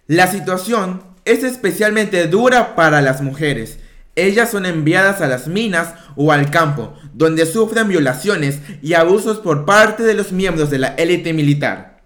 La 0.06 0.28
situación 0.28 1.04
es 1.24 1.46
especialmente 1.46 2.28
dura 2.28 2.76
para 2.76 3.02
las 3.02 3.22
mujeres. 3.22 3.80
Ellas 4.18 4.52
son 4.52 4.66
enviadas 4.66 5.22
a 5.22 5.28
las 5.28 5.48
minas 5.48 5.94
o 6.18 6.34
al 6.34 6.52
campo, 6.52 6.94
donde 7.14 7.46
sufren 7.46 7.88
violaciones 7.88 8.60
y 8.82 8.96
abusos 8.96 9.38
por 9.38 9.64
parte 9.64 10.04
de 10.04 10.14
los 10.14 10.34
miembros 10.34 10.70
de 10.70 10.80
la 10.80 10.90
élite 10.90 11.32
militar. 11.32 11.97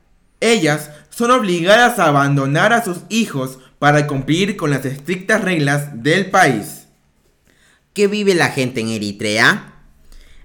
Ellas 0.42 0.90
son 1.12 1.32
obligadas 1.32 2.00
a 2.00 2.08
abandonar 2.08 2.74
a 2.74 2.84
sus 2.84 2.98
hijos 3.10 3.60
para 3.80 4.08
cumplir 4.08 4.58
con 4.58 4.72
las 4.72 4.84
estrictas 4.86 5.42
reglas 5.42 6.04
del 6.04 6.30
país. 6.30 6.88
¿Qué 7.94 8.08
vive 8.08 8.36
la 8.36 8.50
gente 8.50 8.82
en 8.82 8.90
Eritrea? 8.90 9.76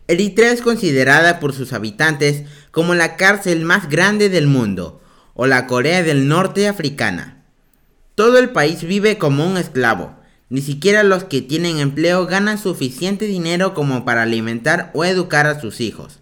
Eritrea 0.07 0.53
es 0.53 0.63
considerada 0.63 1.41
por 1.41 1.53
sus 1.53 1.73
habitantes 1.73 2.45
como 2.71 2.95
la 2.95 3.17
cárcel 3.17 3.65
más 3.65 3.89
grande 3.89 4.29
del 4.29 4.47
mundo, 4.47 5.01
o 5.35 5.47
la 5.47 5.67
Corea 5.67 6.03
del 6.03 6.29
Norte 6.29 6.69
africana. 6.69 7.45
Todo 8.15 8.39
el 8.39 8.51
país 8.51 8.83
vive 8.83 9.19
como 9.19 9.47
un 9.47 9.57
esclavo. 9.57 10.15
Ni 10.49 10.61
siquiera 10.61 11.03
los 11.03 11.25
que 11.25 11.41
tienen 11.41 11.79
empleo 11.79 12.27
ganan 12.27 12.59
suficiente 12.59 13.27
dinero 13.27 13.75
como 13.75 14.05
para 14.05 14.23
alimentar 14.23 14.91
o 14.95 15.05
educar 15.05 15.47
a 15.47 15.61
sus 15.61 15.81
hijos. 15.81 16.21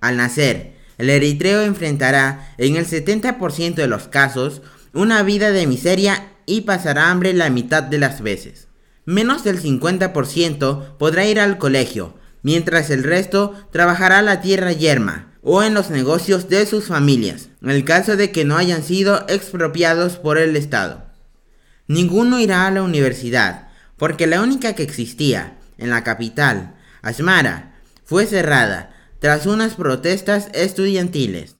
Al 0.00 0.16
nacer, 0.16 0.75
el 0.98 1.10
eritreo 1.10 1.62
enfrentará, 1.62 2.54
en 2.58 2.76
el 2.76 2.86
70% 2.86 3.74
de 3.74 3.86
los 3.86 4.08
casos, 4.08 4.62
una 4.92 5.22
vida 5.22 5.52
de 5.52 5.66
miseria 5.66 6.32
y 6.46 6.62
pasará 6.62 7.10
hambre 7.10 7.34
la 7.34 7.50
mitad 7.50 7.82
de 7.82 7.98
las 7.98 8.22
veces. 8.22 8.68
Menos 9.04 9.44
del 9.44 9.62
50% 9.62 10.96
podrá 10.96 11.26
ir 11.26 11.38
al 11.38 11.58
colegio, 11.58 12.14
mientras 12.42 12.90
el 12.90 13.04
resto 13.04 13.54
trabajará 13.70 14.22
la 14.22 14.40
tierra 14.40 14.72
yerma 14.72 15.32
o 15.42 15.62
en 15.62 15.74
los 15.74 15.90
negocios 15.90 16.48
de 16.48 16.66
sus 16.66 16.86
familias, 16.86 17.50
en 17.62 17.70
el 17.70 17.84
caso 17.84 18.16
de 18.16 18.32
que 18.32 18.44
no 18.44 18.56
hayan 18.56 18.82
sido 18.82 19.24
expropiados 19.28 20.16
por 20.16 20.38
el 20.38 20.56
Estado. 20.56 21.04
Ninguno 21.86 22.40
irá 22.40 22.66
a 22.66 22.70
la 22.72 22.82
universidad, 22.82 23.68
porque 23.96 24.26
la 24.26 24.42
única 24.42 24.72
que 24.72 24.82
existía, 24.82 25.58
en 25.78 25.90
la 25.90 26.02
capital, 26.02 26.74
Asmara, 27.02 27.76
fue 28.04 28.26
cerrada 28.26 28.95
tras 29.20 29.46
unas 29.46 29.74
protestas 29.74 30.48
estudiantiles. 30.52 31.56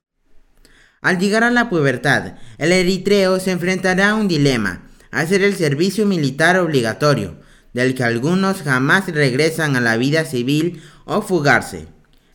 Al 1.00 1.18
llegar 1.18 1.44
a 1.44 1.50
la 1.50 1.68
pubertad, 1.68 2.34
el 2.58 2.72
eritreo 2.72 3.38
se 3.40 3.52
enfrentará 3.52 4.10
a 4.10 4.14
un 4.14 4.28
dilema, 4.28 4.88
hacer 5.10 5.42
el 5.42 5.54
servicio 5.54 6.06
militar 6.06 6.58
obligatorio, 6.58 7.38
del 7.72 7.94
que 7.94 8.04
algunos 8.04 8.62
jamás 8.62 9.06
regresan 9.06 9.76
a 9.76 9.80
la 9.80 9.96
vida 9.96 10.24
civil 10.24 10.82
o 11.04 11.22
fugarse. 11.22 11.88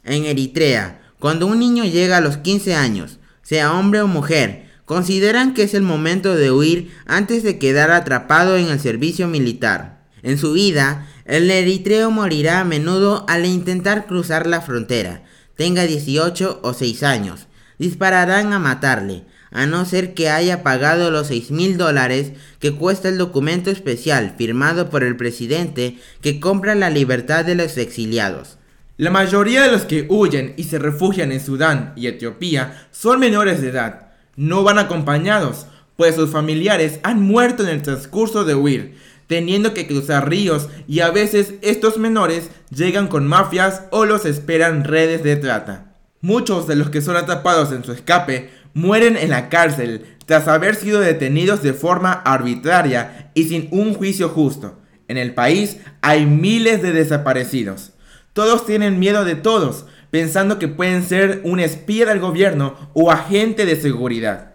En 0.03 0.25
Eritrea, 0.25 1.01
cuando 1.19 1.47
un 1.47 1.59
niño 1.59 1.83
llega 1.83 2.17
a 2.17 2.21
los 2.21 2.37
15 2.37 2.75
años, 2.75 3.19
sea 3.41 3.73
hombre 3.73 4.01
o 4.01 4.07
mujer, 4.07 4.65
consideran 4.85 5.53
que 5.53 5.63
es 5.63 5.73
el 5.73 5.81
momento 5.81 6.35
de 6.35 6.51
huir 6.51 6.91
antes 7.05 7.43
de 7.43 7.57
quedar 7.57 7.91
atrapado 7.91 8.57
en 8.57 8.67
el 8.67 8.79
servicio 8.79 9.27
militar. 9.27 10.03
En 10.23 10.37
su 10.37 10.53
vida, 10.53 11.07
el 11.31 11.49
eritreo 11.49 12.11
morirá 12.11 12.59
a 12.59 12.65
menudo 12.65 13.23
al 13.29 13.45
intentar 13.45 14.05
cruzar 14.05 14.47
la 14.47 14.59
frontera, 14.59 15.23
tenga 15.55 15.83
18 15.83 16.59
o 16.61 16.73
6 16.73 17.03
años. 17.03 17.47
Dispararán 17.79 18.51
a 18.51 18.59
matarle, 18.59 19.23
a 19.49 19.65
no 19.65 19.85
ser 19.85 20.13
que 20.13 20.29
haya 20.29 20.61
pagado 20.61 21.09
los 21.09 21.27
6 21.27 21.51
mil 21.51 21.77
dólares 21.77 22.33
que 22.59 22.73
cuesta 22.73 23.07
el 23.07 23.17
documento 23.17 23.71
especial 23.71 24.35
firmado 24.37 24.89
por 24.89 25.05
el 25.05 25.15
presidente 25.15 25.97
que 26.21 26.41
compra 26.41 26.75
la 26.75 26.89
libertad 26.89 27.45
de 27.45 27.55
los 27.55 27.77
exiliados. 27.77 28.57
La 28.97 29.09
mayoría 29.09 29.61
de 29.61 29.71
los 29.71 29.83
que 29.83 30.07
huyen 30.09 30.53
y 30.57 30.65
se 30.65 30.79
refugian 30.79 31.31
en 31.31 31.39
Sudán 31.39 31.93
y 31.95 32.07
Etiopía 32.07 32.87
son 32.91 33.21
menores 33.21 33.61
de 33.61 33.69
edad. 33.69 34.09
No 34.35 34.63
van 34.63 34.79
acompañados, 34.79 35.65
pues 35.95 36.15
sus 36.15 36.29
familiares 36.29 36.99
han 37.03 37.21
muerto 37.21 37.63
en 37.63 37.69
el 37.69 37.83
transcurso 37.83 38.43
de 38.43 38.55
huir 38.55 39.10
teniendo 39.31 39.73
que 39.73 39.87
cruzar 39.87 40.27
ríos 40.27 40.67
y 40.89 40.99
a 40.99 41.09
veces 41.09 41.53
estos 41.61 41.97
menores 41.97 42.49
llegan 42.69 43.07
con 43.07 43.25
mafias 43.25 43.83
o 43.89 44.03
los 44.03 44.25
esperan 44.25 44.83
redes 44.83 45.23
de 45.23 45.37
trata. 45.37 45.95
Muchos 46.19 46.67
de 46.67 46.75
los 46.75 46.89
que 46.89 47.01
son 47.01 47.15
atrapados 47.15 47.71
en 47.71 47.85
su 47.85 47.93
escape 47.93 48.49
mueren 48.73 49.15
en 49.15 49.29
la 49.29 49.47
cárcel 49.47 50.03
tras 50.25 50.49
haber 50.49 50.75
sido 50.75 50.99
detenidos 50.99 51.63
de 51.63 51.71
forma 51.71 52.11
arbitraria 52.11 53.31
y 53.33 53.45
sin 53.45 53.69
un 53.71 53.93
juicio 53.93 54.27
justo. 54.27 54.81
En 55.07 55.15
el 55.15 55.33
país 55.33 55.77
hay 56.01 56.25
miles 56.25 56.81
de 56.81 56.91
desaparecidos. 56.91 57.93
Todos 58.33 58.65
tienen 58.65 58.99
miedo 58.99 59.23
de 59.23 59.35
todos, 59.35 59.85
pensando 60.09 60.59
que 60.59 60.67
pueden 60.67 61.03
ser 61.03 61.39
un 61.45 61.61
espía 61.61 62.05
del 62.05 62.19
gobierno 62.19 62.75
o 62.93 63.11
agente 63.11 63.65
de 63.65 63.77
seguridad. 63.79 64.51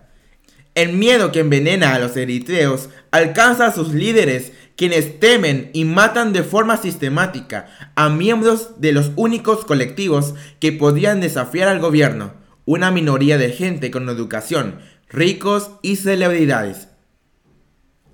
El 0.77 0.93
miedo 0.93 1.33
que 1.33 1.41
envenena 1.41 1.95
a 1.95 1.99
los 1.99 2.18
eritreos 2.18 2.91
alcanza 3.11 3.64
a 3.64 3.72
sus 3.72 3.95
líderes, 3.95 4.53
quienes 4.77 5.18
temen 5.18 5.70
y 5.72 5.85
matan 5.85 6.33
de 6.33 6.43
forma 6.43 6.77
sistemática 6.77 7.66
a 7.95 8.09
miembros 8.09 8.81
de 8.81 8.93
los 8.93 9.11
únicos 9.16 9.64
colectivos 9.64 10.35
que 10.61 10.72
podían 10.72 11.20
desafiar 11.20 11.68
al 11.68 11.81
gobierno, 11.81 12.35
una 12.66 12.91
minoría 12.91 13.39
de 13.39 13.51
gente 13.51 13.91
con 13.91 14.09
educación, 14.09 14.81
ricos 15.09 15.70
y 15.83 15.97
celebridades. 15.97 16.89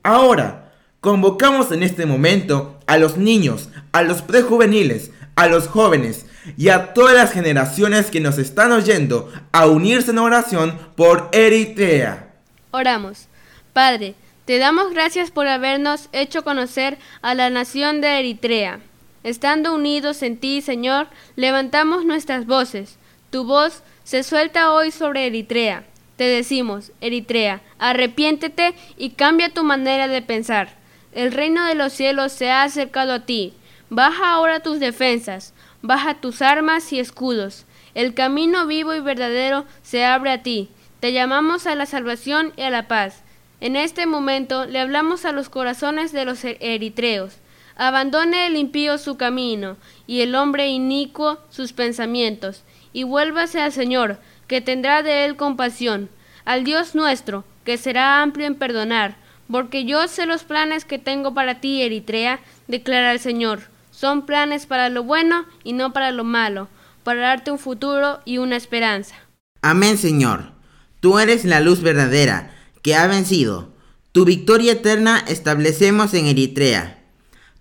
Ahora, 0.04 0.72
convocamos 1.00 1.72
en 1.72 1.82
este 1.82 2.06
momento 2.06 2.78
a 2.86 2.96
los 2.96 3.16
niños, 3.16 3.68
a 3.92 4.02
los 4.02 4.22
prejuveniles, 4.22 5.10
a 5.34 5.48
los 5.48 5.66
jóvenes 5.66 6.26
y 6.56 6.68
a 6.68 6.92
todas 6.92 7.14
las 7.14 7.32
generaciones 7.32 8.10
que 8.10 8.20
nos 8.20 8.38
están 8.38 8.72
oyendo 8.72 9.32
a 9.52 9.66
unirse 9.66 10.10
en 10.10 10.18
oración 10.18 10.78
por 10.96 11.28
Eritrea. 11.32 12.34
Oramos. 12.70 13.28
Padre, 13.72 14.14
te 14.45 14.59
damos 14.59 14.90
gracias 14.90 15.30
por 15.30 15.47
habernos 15.47 16.09
hecho 16.12 16.43
conocer 16.43 16.99
a 17.22 17.34
la 17.34 17.49
nación 17.49 18.01
de 18.01 18.18
Eritrea. 18.18 18.80
Estando 19.22 19.72
unidos 19.72 20.22
en 20.22 20.36
ti, 20.36 20.62
Señor, 20.62 21.07
levantamos 21.36 22.05
nuestras 22.05 22.47
voces. 22.47 22.99
Tu 23.30 23.45
voz 23.45 23.84
se 24.03 24.24
suelta 24.24 24.72
hoy 24.72 24.90
sobre 24.90 25.26
Eritrea. 25.26 25.84
Te 26.16 26.24
decimos, 26.24 26.90
Eritrea, 27.01 27.62
arrepiéntete 27.78 28.74
y 28.97 29.11
cambia 29.11 29.55
tu 29.55 29.62
manera 29.62 30.09
de 30.09 30.22
pensar. 30.22 30.70
El 31.12 31.30
reino 31.30 31.64
de 31.64 31.76
los 31.76 31.93
cielos 31.93 32.32
se 32.32 32.51
ha 32.51 32.64
acercado 32.64 33.12
a 33.12 33.26
ti. 33.26 33.55
Baja 33.90 34.32
ahora 34.32 34.61
tus 34.61 34.80
defensas, 34.80 35.55
baja 35.82 36.14
tus 36.14 36.43
armas 36.43 36.93
y 36.93 36.99
escudos. 36.99 37.64
El 37.95 38.14
camino 38.14 38.66
vivo 38.66 38.93
y 38.95 39.01
verdadero 39.01 39.66
se 39.82 40.05
abre 40.05 40.32
a 40.32 40.43
ti. 40.43 40.68
Te 40.99 41.12
llamamos 41.12 41.66
a 41.66 41.76
la 41.76 41.86
salvación 41.86 42.53
y 42.57 42.62
a 42.62 42.70
la 42.70 42.88
paz. 42.88 43.21
En 43.62 43.76
este 43.76 44.06
momento 44.06 44.66
le 44.66 44.80
hablamos 44.80 45.24
a 45.24 45.30
los 45.30 45.48
corazones 45.48 46.10
de 46.10 46.24
los 46.24 46.42
eritreos. 46.42 47.36
Abandone 47.76 48.48
el 48.48 48.56
impío 48.56 48.98
su 48.98 49.16
camino 49.16 49.76
y 50.08 50.22
el 50.22 50.34
hombre 50.34 50.66
inicuo 50.66 51.38
sus 51.48 51.72
pensamientos, 51.72 52.64
y 52.92 53.04
vuélvase 53.04 53.60
al 53.60 53.70
Señor, 53.70 54.18
que 54.48 54.62
tendrá 54.62 55.04
de 55.04 55.24
él 55.24 55.36
compasión, 55.36 56.10
al 56.44 56.64
Dios 56.64 56.96
nuestro, 56.96 57.44
que 57.64 57.78
será 57.78 58.20
amplio 58.20 58.48
en 58.48 58.56
perdonar, 58.56 59.14
porque 59.48 59.84
yo 59.84 60.08
sé 60.08 60.26
los 60.26 60.42
planes 60.42 60.84
que 60.84 60.98
tengo 60.98 61.32
para 61.32 61.60
ti, 61.60 61.82
Eritrea, 61.82 62.40
declara 62.66 63.12
el 63.12 63.20
Señor. 63.20 63.60
Son 63.92 64.26
planes 64.26 64.66
para 64.66 64.88
lo 64.88 65.04
bueno 65.04 65.46
y 65.62 65.72
no 65.72 65.92
para 65.92 66.10
lo 66.10 66.24
malo, 66.24 66.66
para 67.04 67.20
darte 67.20 67.52
un 67.52 67.60
futuro 67.60 68.22
y 68.24 68.38
una 68.38 68.56
esperanza. 68.56 69.14
Amén, 69.60 69.98
Señor. 69.98 70.50
Tú 70.98 71.20
eres 71.20 71.44
la 71.44 71.60
luz 71.60 71.80
verdadera, 71.80 72.50
que 72.83 72.95
ha 72.95 73.07
vencido. 73.07 73.72
Tu 74.12 74.24
victoria 74.24 74.72
eterna 74.72 75.24
establecemos 75.26 76.12
en 76.14 76.26
Eritrea. 76.26 77.03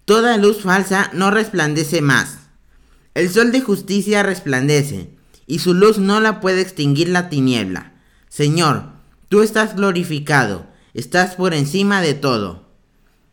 Toda 0.06 0.38
luz 0.38 0.62
falsa 0.64 1.10
no 1.14 1.32
resplandece 1.32 2.02
más. 2.02 2.40
El 3.14 3.30
sol 3.30 3.52
de 3.52 3.62
justicia 3.62 4.24
resplandece, 4.24 5.12
y 5.48 5.60
su 5.60 5.74
luz 5.74 5.98
no 5.98 6.20
la 6.20 6.42
puede 6.42 6.62
extinguir 6.62 7.10
la 7.10 7.30
tiniebla. 7.30 7.94
Señor, 8.30 8.86
tú 9.30 9.42
estás 9.42 9.76
glorificado, 9.76 10.66
estás 10.94 11.36
por 11.36 11.54
encima 11.54 12.02
de 12.02 12.14
todo. 12.14 12.70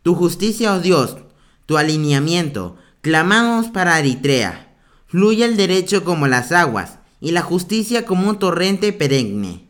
Tu 0.03 0.15
justicia, 0.15 0.73
oh 0.73 0.79
Dios, 0.79 1.17
tu 1.65 1.77
alineamiento, 1.77 2.77
clamamos 3.01 3.67
para 3.67 3.99
Eritrea. 3.99 4.75
Fluye 5.07 5.45
el 5.45 5.57
derecho 5.57 6.03
como 6.03 6.27
las 6.27 6.51
aguas, 6.51 6.99
y 7.21 7.31
la 7.31 7.41
justicia 7.41 8.05
como 8.05 8.29
un 8.29 8.39
torrente 8.39 8.93
perenne. 8.93 9.68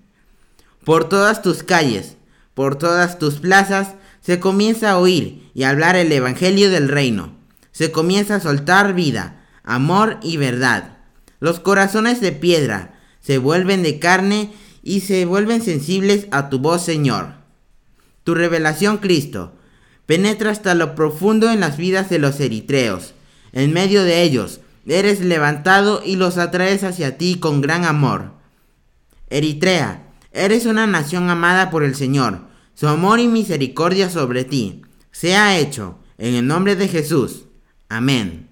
Por 0.90 1.08
todas 1.08 1.44
tus 1.44 1.62
calles, 1.62 2.16
por 2.56 2.76
todas 2.76 3.20
tus 3.20 3.36
plazas, 3.36 3.94
se 4.22 4.40
comienza 4.40 4.90
a 4.90 4.98
oír 4.98 5.48
y 5.54 5.62
hablar 5.62 5.96
el 5.96 6.12
Evangelio 6.12 6.72
del 6.72 6.88
Reino. 6.88 7.36
Se 7.72 7.92
comienza 7.92 8.34
a 8.34 8.40
soltar 8.40 8.96
vida, 8.96 9.46
amor 9.64 10.18
y 10.24 10.38
verdad. 10.38 10.98
Los 11.40 11.60
corazones 11.60 12.22
de 12.22 12.32
piedra 12.32 13.00
se 13.20 13.38
vuelven 13.38 13.84
de 13.84 14.00
carne 14.00 14.52
y 14.82 15.02
se 15.02 15.26
vuelven 15.26 15.62
sensibles 15.62 16.26
a 16.32 16.50
tu 16.50 16.58
voz, 16.58 16.86
Señor. 16.86 17.36
Tu 18.24 18.34
revelación, 18.34 18.98
Cristo, 18.98 19.54
penetra 20.08 20.50
hasta 20.50 20.74
lo 20.74 20.96
profundo 20.96 21.52
en 21.52 21.60
las 21.60 21.78
vidas 21.78 22.10
de 22.10 22.18
los 22.18 22.40
eritreos. 22.40 23.14
En 23.52 23.74
medio 23.74 24.04
de 24.04 24.24
ellos, 24.24 24.60
eres 24.88 25.22
levantado 25.22 26.02
y 26.04 26.16
los 26.16 26.40
atraes 26.40 26.84
hacia 26.84 27.20
ti 27.20 27.36
con 27.36 27.62
gran 27.62 27.86
amor. 27.86 28.32
Eritrea, 29.30 30.09
Eres 30.32 30.66
una 30.66 30.88
nación 30.88 31.30
amada 31.30 31.70
por 31.70 31.84
el 31.84 31.96
Señor. 31.96 32.42
Su 32.74 32.88
amor 32.88 33.20
y 33.20 33.28
misericordia 33.28 34.10
sobre 34.10 34.46
ti 34.46 34.84
sea 35.12 35.58
hecho 35.58 36.00
en 36.18 36.36
el 36.36 36.48
nombre 36.48 36.76
de 36.76 36.88
Jesús. 36.88 37.46
Amén. 37.90 38.50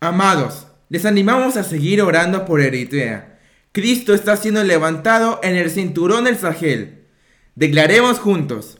Amados, 0.00 0.66
les 0.88 1.04
animamos 1.04 1.56
a 1.56 1.64
seguir 1.64 2.02
orando 2.02 2.44
por 2.44 2.60
Eritrea. 2.60 3.40
Cristo 3.72 4.14
está 4.14 4.36
siendo 4.36 4.62
levantado 4.62 5.40
en 5.42 5.56
el 5.56 5.70
cinturón 5.70 6.24
del 6.24 6.38
Sahel. 6.38 7.06
Declaremos 7.54 8.18
juntos. 8.18 8.78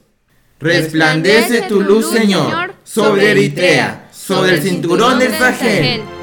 Resplandece 0.59 1.63
tu 1.63 1.81
luz, 1.81 2.09
Señor, 2.09 2.75
sobre 2.83 3.31
Eritrea, 3.31 4.09
sobre 4.11 4.55
el 4.55 4.61
cinturón 4.61 5.19
del 5.19 5.31
Sahel. 5.33 6.18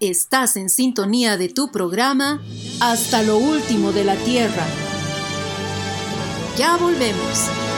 Estás 0.00 0.56
en 0.56 0.70
sintonía 0.70 1.36
de 1.36 1.50
tu 1.50 1.70
programa 1.70 2.40
Hasta 2.80 3.22
lo 3.22 3.36
último 3.36 3.92
de 3.92 4.04
la 4.04 4.16
Tierra. 4.16 4.64
Ya 6.56 6.78
volvemos. 6.78 7.69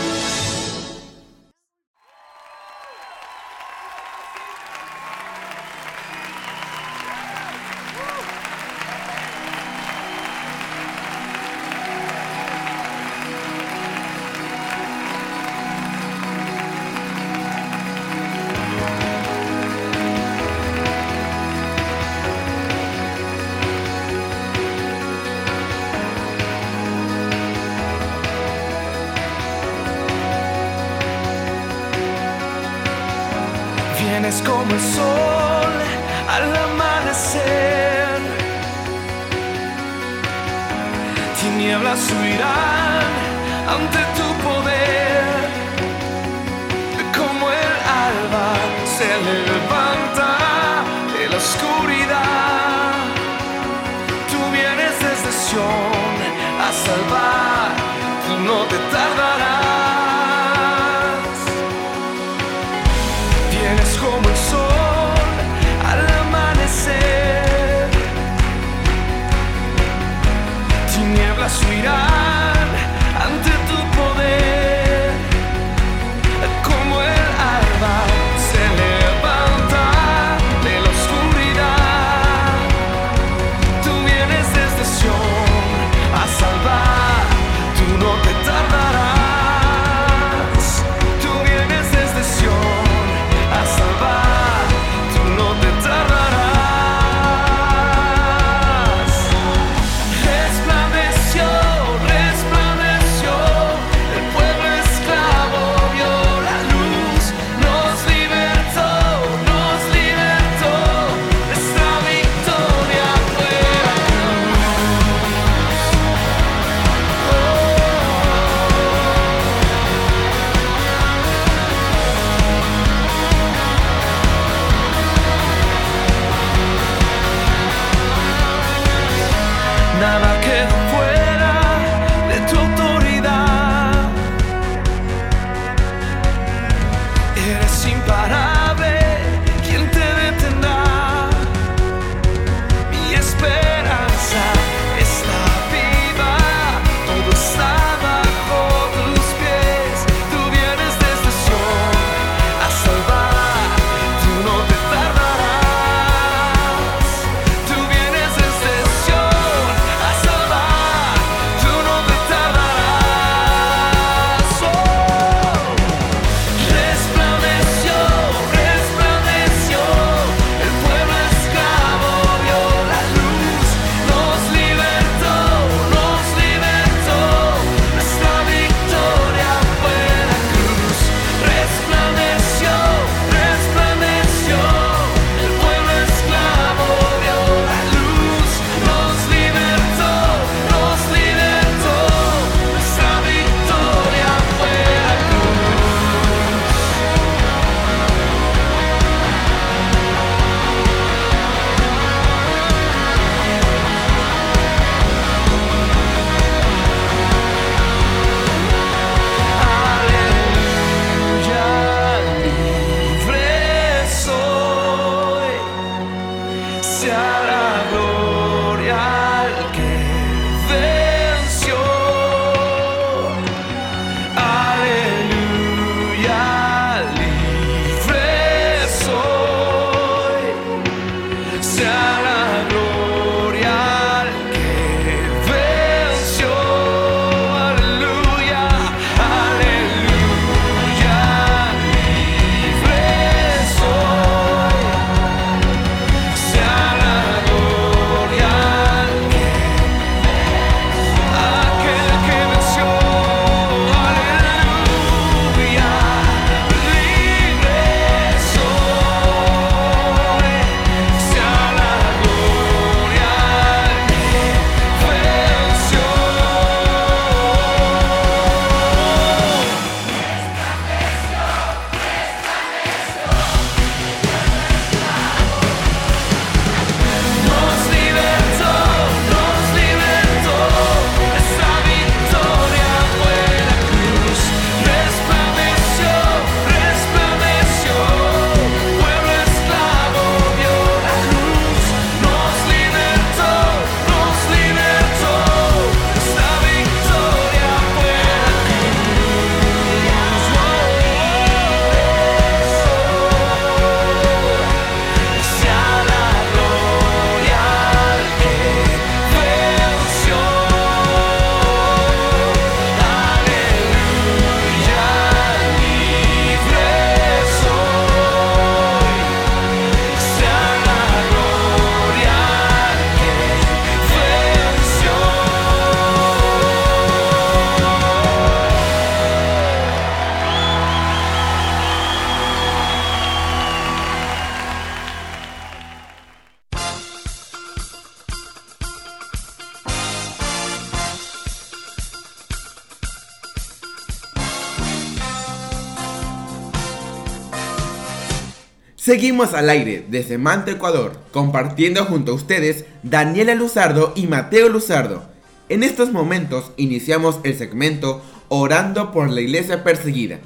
Seguimos 349.05 349.53
al 349.53 349.69
aire 349.69 350.07
desde 350.09 350.39
Manta, 350.39 350.71
Ecuador, 350.71 351.19
compartiendo 351.33 352.05
junto 352.05 352.31
a 352.31 352.35
ustedes 352.37 352.85
Daniela 353.03 353.57
Luzardo 353.57 354.13
y 354.15 354.29
Mateo 354.29 354.69
Luzardo. 354.69 355.25
En 355.69 355.83
estos 355.83 356.13
momentos 356.13 356.71
iniciamos 356.77 357.41
el 357.43 357.59
segmento 357.59 358.23
Orando 358.47 359.11
por 359.11 359.29
la 359.29 359.41
Iglesia 359.41 359.83
Perseguida. 359.83 360.39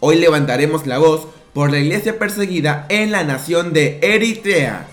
Hoy 0.00 0.16
levantaremos 0.16 0.88
la 0.88 0.98
voz 0.98 1.28
por 1.52 1.70
la 1.70 1.78
Iglesia 1.78 2.18
Perseguida 2.18 2.86
en 2.88 3.12
la 3.12 3.22
nación 3.22 3.72
de 3.72 4.00
Eritrea. 4.02 4.88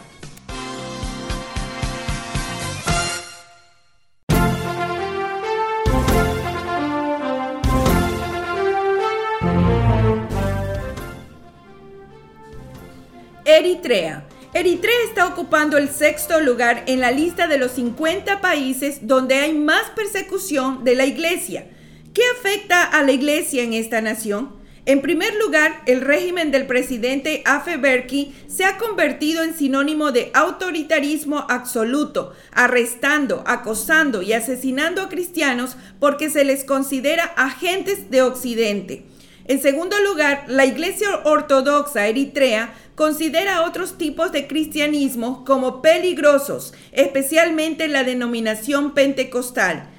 Eritrea. 13.46 14.26
Eritrea 14.54 14.96
está 15.08 15.26
ocupando 15.26 15.78
el 15.78 15.90
sexto 15.90 16.40
lugar 16.40 16.84
en 16.88 17.02
la 17.02 17.12
lista 17.12 17.48
de 17.48 17.58
los 17.58 17.72
50 17.72 18.40
países 18.40 19.00
donde 19.08 19.36
hay 19.36 19.54
más 19.54 19.90
persecución 19.96 20.84
de 20.84 20.96
la 20.96 21.06
iglesia. 21.06 21.66
¿Qué 22.14 22.22
afecta 22.38 22.84
a 22.84 23.04
la 23.04 23.12
iglesia 23.12 23.64
en 23.64 23.74
esta 23.74 24.00
nación? 24.00 24.64
En 24.86 25.02
primer 25.02 25.34
lugar, 25.36 25.82
el 25.88 26.02
régimen 26.02 26.52
del 26.52 26.68
presidente 26.68 27.42
Afeberki 27.46 28.36
se 28.48 28.66
ha 28.66 28.78
convertido 28.78 29.44
en 29.44 29.56
sinónimo 29.56 30.12
de 30.12 30.30
autoritarismo 30.34 31.46
absoluto, 31.50 32.34
arrestando, 32.52 33.44
acosando 33.48 34.22
y 34.22 34.34
asesinando 34.34 35.02
a 35.02 35.10
cristianos 35.10 35.78
porque 36.00 36.30
se 36.30 36.44
les 36.44 36.64
considera 36.64 37.24
agentes 37.36 38.10
de 38.12 38.22
Occidente. 38.22 39.06
En 39.46 39.62
segundo 39.62 39.98
lugar, 40.00 40.46
la 40.48 40.66
Iglesia 40.66 41.20
Ortodoxa 41.26 42.08
Eritrea 42.08 42.74
considera 42.96 43.64
otros 43.64 43.98
tipos 43.98 44.32
de 44.32 44.48
cristianismo 44.48 45.44
como 45.46 45.82
peligrosos, 45.82 46.74
especialmente 46.92 47.88
la 47.88 48.04
denominación 48.04 48.94
pentecostal. 48.94 49.90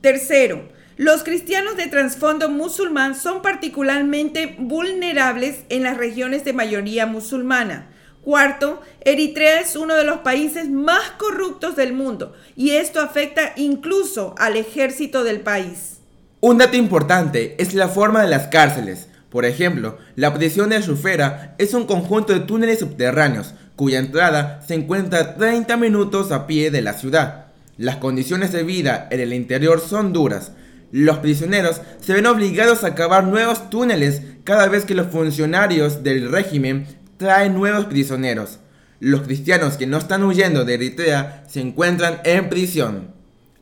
Tercero, 0.00 0.68
los 0.96 1.22
cristianos 1.22 1.76
de 1.76 1.86
trasfondo 1.86 2.48
musulmán 2.48 3.14
son 3.14 3.40
particularmente 3.42 4.56
vulnerables 4.58 5.64
en 5.68 5.84
las 5.84 5.96
regiones 5.96 6.44
de 6.44 6.52
mayoría 6.52 7.06
musulmana. 7.06 7.88
Cuarto, 8.22 8.80
Eritrea 9.00 9.60
es 9.60 9.74
uno 9.74 9.94
de 9.94 10.04
los 10.04 10.18
países 10.18 10.68
más 10.70 11.10
corruptos 11.18 11.74
del 11.76 11.92
mundo 11.92 12.34
y 12.54 12.70
esto 12.70 13.00
afecta 13.00 13.52
incluso 13.56 14.34
al 14.38 14.56
ejército 14.56 15.24
del 15.24 15.40
país. 15.40 15.98
Un 16.40 16.58
dato 16.58 16.76
importante 16.76 17.56
es 17.58 17.74
la 17.74 17.88
forma 17.88 18.22
de 18.22 18.28
las 18.28 18.48
cárceles. 18.48 19.08
Por 19.32 19.46
ejemplo, 19.46 19.96
la 20.14 20.34
prisión 20.34 20.68
de 20.68 20.82
Shufera 20.82 21.54
es 21.56 21.72
un 21.72 21.86
conjunto 21.86 22.34
de 22.34 22.40
túneles 22.40 22.80
subterráneos 22.80 23.54
cuya 23.74 23.98
entrada 23.98 24.60
se 24.68 24.74
encuentra 24.74 25.18
a 25.18 25.34
30 25.36 25.74
minutos 25.78 26.30
a 26.30 26.46
pie 26.46 26.70
de 26.70 26.82
la 26.82 26.92
ciudad. 26.92 27.46
Las 27.78 27.96
condiciones 27.96 28.52
de 28.52 28.62
vida 28.62 29.08
en 29.10 29.20
el 29.20 29.32
interior 29.32 29.80
son 29.80 30.12
duras. 30.12 30.52
Los 30.90 31.16
prisioneros 31.18 31.80
se 32.02 32.12
ven 32.12 32.26
obligados 32.26 32.84
a 32.84 32.94
cavar 32.94 33.24
nuevos 33.24 33.70
túneles 33.70 34.20
cada 34.44 34.68
vez 34.68 34.84
que 34.84 34.94
los 34.94 35.06
funcionarios 35.06 36.02
del 36.02 36.30
régimen 36.30 36.86
traen 37.16 37.54
nuevos 37.54 37.86
prisioneros. 37.86 38.58
Los 39.00 39.22
cristianos 39.22 39.78
que 39.78 39.86
no 39.86 39.96
están 39.96 40.24
huyendo 40.24 40.66
de 40.66 40.74
Eritrea 40.74 41.44
se 41.48 41.62
encuentran 41.62 42.20
en 42.24 42.50
prisión. 42.50 43.14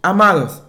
Amados, 0.03 0.63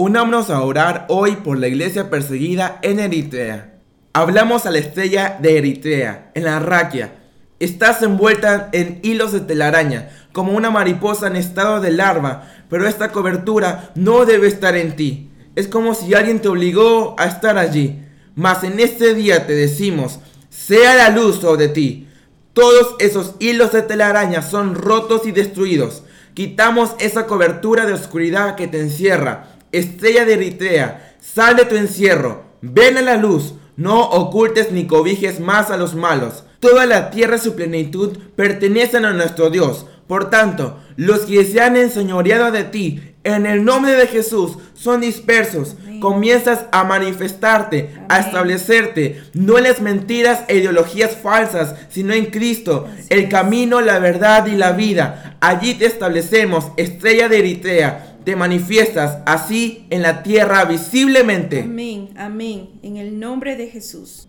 Unámonos 0.00 0.48
a 0.50 0.62
orar 0.62 1.06
hoy 1.08 1.34
por 1.34 1.58
la 1.58 1.66
iglesia 1.66 2.08
perseguida 2.08 2.78
en 2.82 3.00
Eritrea. 3.00 3.77
Hablamos 4.18 4.66
a 4.66 4.72
la 4.72 4.78
estrella 4.78 5.38
de 5.40 5.58
Eritrea, 5.58 6.32
en 6.34 6.42
la 6.42 6.58
raquia. 6.58 7.12
Estás 7.60 8.02
envuelta 8.02 8.68
en 8.72 8.98
hilos 9.04 9.30
de 9.30 9.38
telaraña, 9.38 10.10
como 10.32 10.56
una 10.56 10.72
mariposa 10.72 11.28
en 11.28 11.36
estado 11.36 11.80
de 11.80 11.92
larva, 11.92 12.50
pero 12.68 12.88
esta 12.88 13.12
cobertura 13.12 13.92
no 13.94 14.26
debe 14.26 14.48
estar 14.48 14.76
en 14.76 14.96
ti. 14.96 15.30
Es 15.54 15.68
como 15.68 15.94
si 15.94 16.14
alguien 16.14 16.40
te 16.40 16.48
obligó 16.48 17.14
a 17.16 17.26
estar 17.26 17.58
allí. 17.58 18.02
Mas 18.34 18.64
en 18.64 18.80
este 18.80 19.14
día 19.14 19.46
te 19.46 19.52
decimos, 19.52 20.18
sea 20.50 20.96
la 20.96 21.10
luz 21.10 21.36
sobre 21.36 21.68
ti. 21.68 22.08
Todos 22.54 22.96
esos 22.98 23.36
hilos 23.38 23.70
de 23.70 23.82
telaraña 23.82 24.42
son 24.42 24.74
rotos 24.74 25.28
y 25.28 25.30
destruidos. 25.30 26.02
Quitamos 26.34 26.96
esa 26.98 27.26
cobertura 27.26 27.86
de 27.86 27.92
oscuridad 27.92 28.56
que 28.56 28.66
te 28.66 28.80
encierra 28.80 29.58
Estrella 29.70 30.24
de 30.24 30.32
Eritrea, 30.34 31.14
sal 31.20 31.54
de 31.54 31.66
tu 31.66 31.76
encierro, 31.76 32.42
ven 32.62 32.96
a 32.96 33.02
la 33.02 33.16
luz, 33.16 33.54
no 33.78 34.02
ocultes 34.02 34.72
ni 34.72 34.88
cobijes 34.88 35.38
más 35.38 35.70
a 35.70 35.76
los 35.76 35.94
malos. 35.94 36.42
Toda 36.58 36.84
la 36.84 37.10
tierra 37.10 37.36
y 37.36 37.38
su 37.38 37.54
plenitud 37.54 38.18
pertenecen 38.34 39.04
a 39.04 39.12
nuestro 39.12 39.50
Dios. 39.50 39.86
Por 40.08 40.30
tanto, 40.30 40.78
los 40.96 41.20
que 41.20 41.44
se 41.44 41.60
han 41.60 41.76
enseñoreado 41.76 42.50
de 42.50 42.64
ti, 42.64 43.00
en 43.22 43.46
el 43.46 43.64
nombre 43.64 43.92
de 43.92 44.08
Jesús, 44.08 44.58
son 44.74 45.00
dispersos. 45.00 45.76
Comienzas 46.00 46.66
a 46.72 46.82
manifestarte, 46.82 47.94
a 48.08 48.18
establecerte, 48.18 49.22
no 49.34 49.58
en 49.58 49.64
las 49.64 49.80
mentiras 49.80 50.40
e 50.48 50.56
ideologías 50.56 51.16
falsas, 51.16 51.76
sino 51.88 52.14
en 52.14 52.26
Cristo, 52.26 52.88
el 53.10 53.28
camino, 53.28 53.80
la 53.80 54.00
verdad 54.00 54.46
y 54.48 54.56
la 54.56 54.72
vida. 54.72 55.36
Allí 55.40 55.74
te 55.74 55.86
establecemos, 55.86 56.72
estrella 56.76 57.28
de 57.28 57.38
Eritrea 57.38 58.07
te 58.28 58.36
manifiestas 58.36 59.22
así 59.24 59.86
en 59.88 60.02
la 60.02 60.22
tierra 60.22 60.66
visiblemente. 60.66 61.62
Amén, 61.62 62.10
amén, 62.14 62.68
en 62.82 62.98
el 62.98 63.18
nombre 63.18 63.56
de 63.56 63.68
Jesús. 63.68 64.27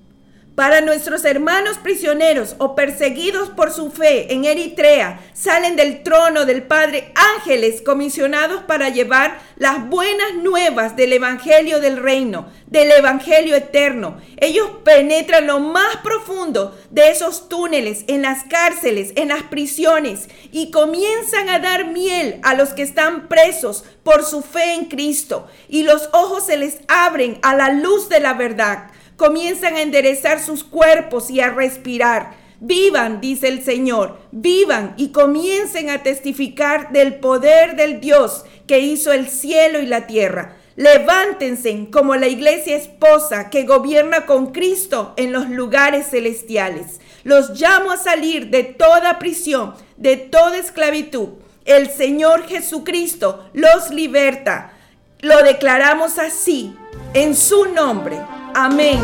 Para 0.59 0.81
nuestros 0.81 1.23
hermanos 1.23 1.77
prisioneros 1.77 2.57
o 2.57 2.75
perseguidos 2.75 3.49
por 3.49 3.71
su 3.71 3.91
fe 3.91 4.33
en 4.33 4.43
Eritrea, 4.43 5.21
salen 5.31 5.77
del 5.77 6.03
trono 6.03 6.45
del 6.45 6.63
Padre 6.63 7.13
ángeles 7.15 7.81
comisionados 7.81 8.63
para 8.63 8.89
llevar 8.89 9.39
las 9.55 9.87
buenas 9.87 10.33
nuevas 10.33 10.97
del 10.97 11.13
Evangelio 11.13 11.79
del 11.79 11.95
Reino, 11.95 12.49
del 12.67 12.91
Evangelio 12.91 13.55
eterno. 13.55 14.17
Ellos 14.35 14.69
penetran 14.83 15.47
lo 15.47 15.61
más 15.61 15.95
profundo 16.03 16.77
de 16.89 17.09
esos 17.09 17.47
túneles, 17.47 18.03
en 18.07 18.23
las 18.23 18.43
cárceles, 18.43 19.13
en 19.15 19.29
las 19.29 19.43
prisiones, 19.43 20.27
y 20.51 20.71
comienzan 20.71 21.47
a 21.47 21.59
dar 21.59 21.85
miel 21.93 22.41
a 22.43 22.53
los 22.53 22.73
que 22.73 22.81
están 22.81 23.29
presos 23.29 23.85
por 24.03 24.25
su 24.25 24.41
fe 24.41 24.73
en 24.73 24.89
Cristo, 24.89 25.47
y 25.69 25.83
los 25.83 26.09
ojos 26.11 26.47
se 26.47 26.57
les 26.57 26.79
abren 26.89 27.39
a 27.43 27.55
la 27.55 27.69
luz 27.69 28.09
de 28.09 28.19
la 28.19 28.33
verdad 28.33 28.89
comienzan 29.19 29.75
a 29.75 29.81
enderezar 29.81 30.39
sus 30.39 30.63
cuerpos 30.63 31.29
y 31.29 31.41
a 31.41 31.49
respirar. 31.49 32.31
Vivan, 32.61 33.19
dice 33.19 33.49
el 33.49 33.63
Señor, 33.63 34.17
vivan 34.31 34.93
y 34.97 35.09
comiencen 35.09 35.89
a 35.89 36.03
testificar 36.03 36.91
del 36.93 37.15
poder 37.15 37.75
del 37.75 37.99
Dios 37.99 38.45
que 38.65 38.79
hizo 38.79 39.11
el 39.11 39.27
cielo 39.27 39.81
y 39.81 39.85
la 39.85 40.07
tierra. 40.07 40.55
Levántense 40.77 41.89
como 41.91 42.15
la 42.15 42.27
iglesia 42.27 42.77
esposa 42.77 43.49
que 43.49 43.63
gobierna 43.63 44.25
con 44.25 44.53
Cristo 44.53 45.13
en 45.17 45.33
los 45.33 45.49
lugares 45.49 46.07
celestiales. 46.09 47.01
Los 47.23 47.59
llamo 47.59 47.91
a 47.91 47.97
salir 47.97 48.49
de 48.49 48.63
toda 48.63 49.19
prisión, 49.19 49.73
de 49.97 50.15
toda 50.15 50.57
esclavitud. 50.57 51.29
El 51.65 51.89
Señor 51.89 52.47
Jesucristo 52.47 53.49
los 53.51 53.89
liberta. 53.89 54.71
Lo 55.19 55.43
declaramos 55.43 56.17
así, 56.17 56.73
en 57.13 57.35
su 57.35 57.65
nombre. 57.65 58.17
Amén. 58.55 58.99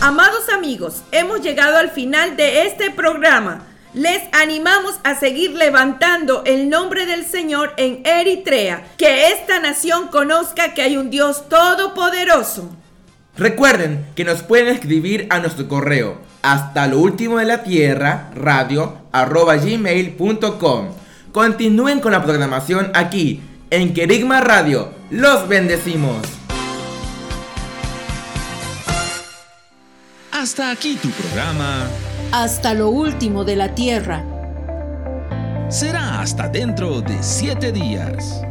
Amados 0.00 0.48
amigos, 0.48 1.02
hemos 1.12 1.40
llegado 1.40 1.76
al 1.76 1.90
final 1.90 2.36
de 2.36 2.66
este 2.66 2.90
programa. 2.90 3.66
Les 3.92 4.22
animamos 4.32 4.98
a 5.04 5.14
seguir 5.14 5.50
levantando 5.52 6.42
el 6.46 6.68
nombre 6.68 7.06
del 7.06 7.26
Señor 7.26 7.74
en 7.76 8.02
Eritrea, 8.06 8.84
que 8.96 9.28
esta 9.32 9.58
nación 9.58 10.08
conozca 10.08 10.74
que 10.74 10.82
hay 10.82 10.96
un 10.96 11.10
Dios 11.10 11.48
todopoderoso. 11.48 12.70
Recuerden 13.40 14.04
que 14.14 14.24
nos 14.24 14.42
pueden 14.42 14.68
escribir 14.68 15.26
a 15.30 15.38
nuestro 15.38 15.66
correo 15.66 16.18
hasta 16.42 16.86
lo 16.86 16.98
último 16.98 17.38
de 17.38 17.46
la 17.46 17.62
tierra 17.62 18.30
radio 18.34 18.98
arroba 19.12 19.56
gmail.com. 19.56 20.88
Continúen 21.32 22.00
con 22.00 22.12
la 22.12 22.22
programación 22.22 22.92
aquí 22.92 23.40
en 23.70 23.94
Querigma 23.94 24.42
Radio. 24.42 24.90
Los 25.10 25.48
bendecimos. 25.48 26.18
Hasta 30.32 30.70
aquí 30.70 30.98
tu 31.00 31.08
programa. 31.08 31.86
Hasta 32.32 32.74
lo 32.74 32.90
último 32.90 33.44
de 33.44 33.56
la 33.56 33.74
tierra. 33.74 34.22
Será 35.70 36.20
hasta 36.20 36.46
dentro 36.46 37.00
de 37.00 37.16
siete 37.22 37.72
días. 37.72 38.42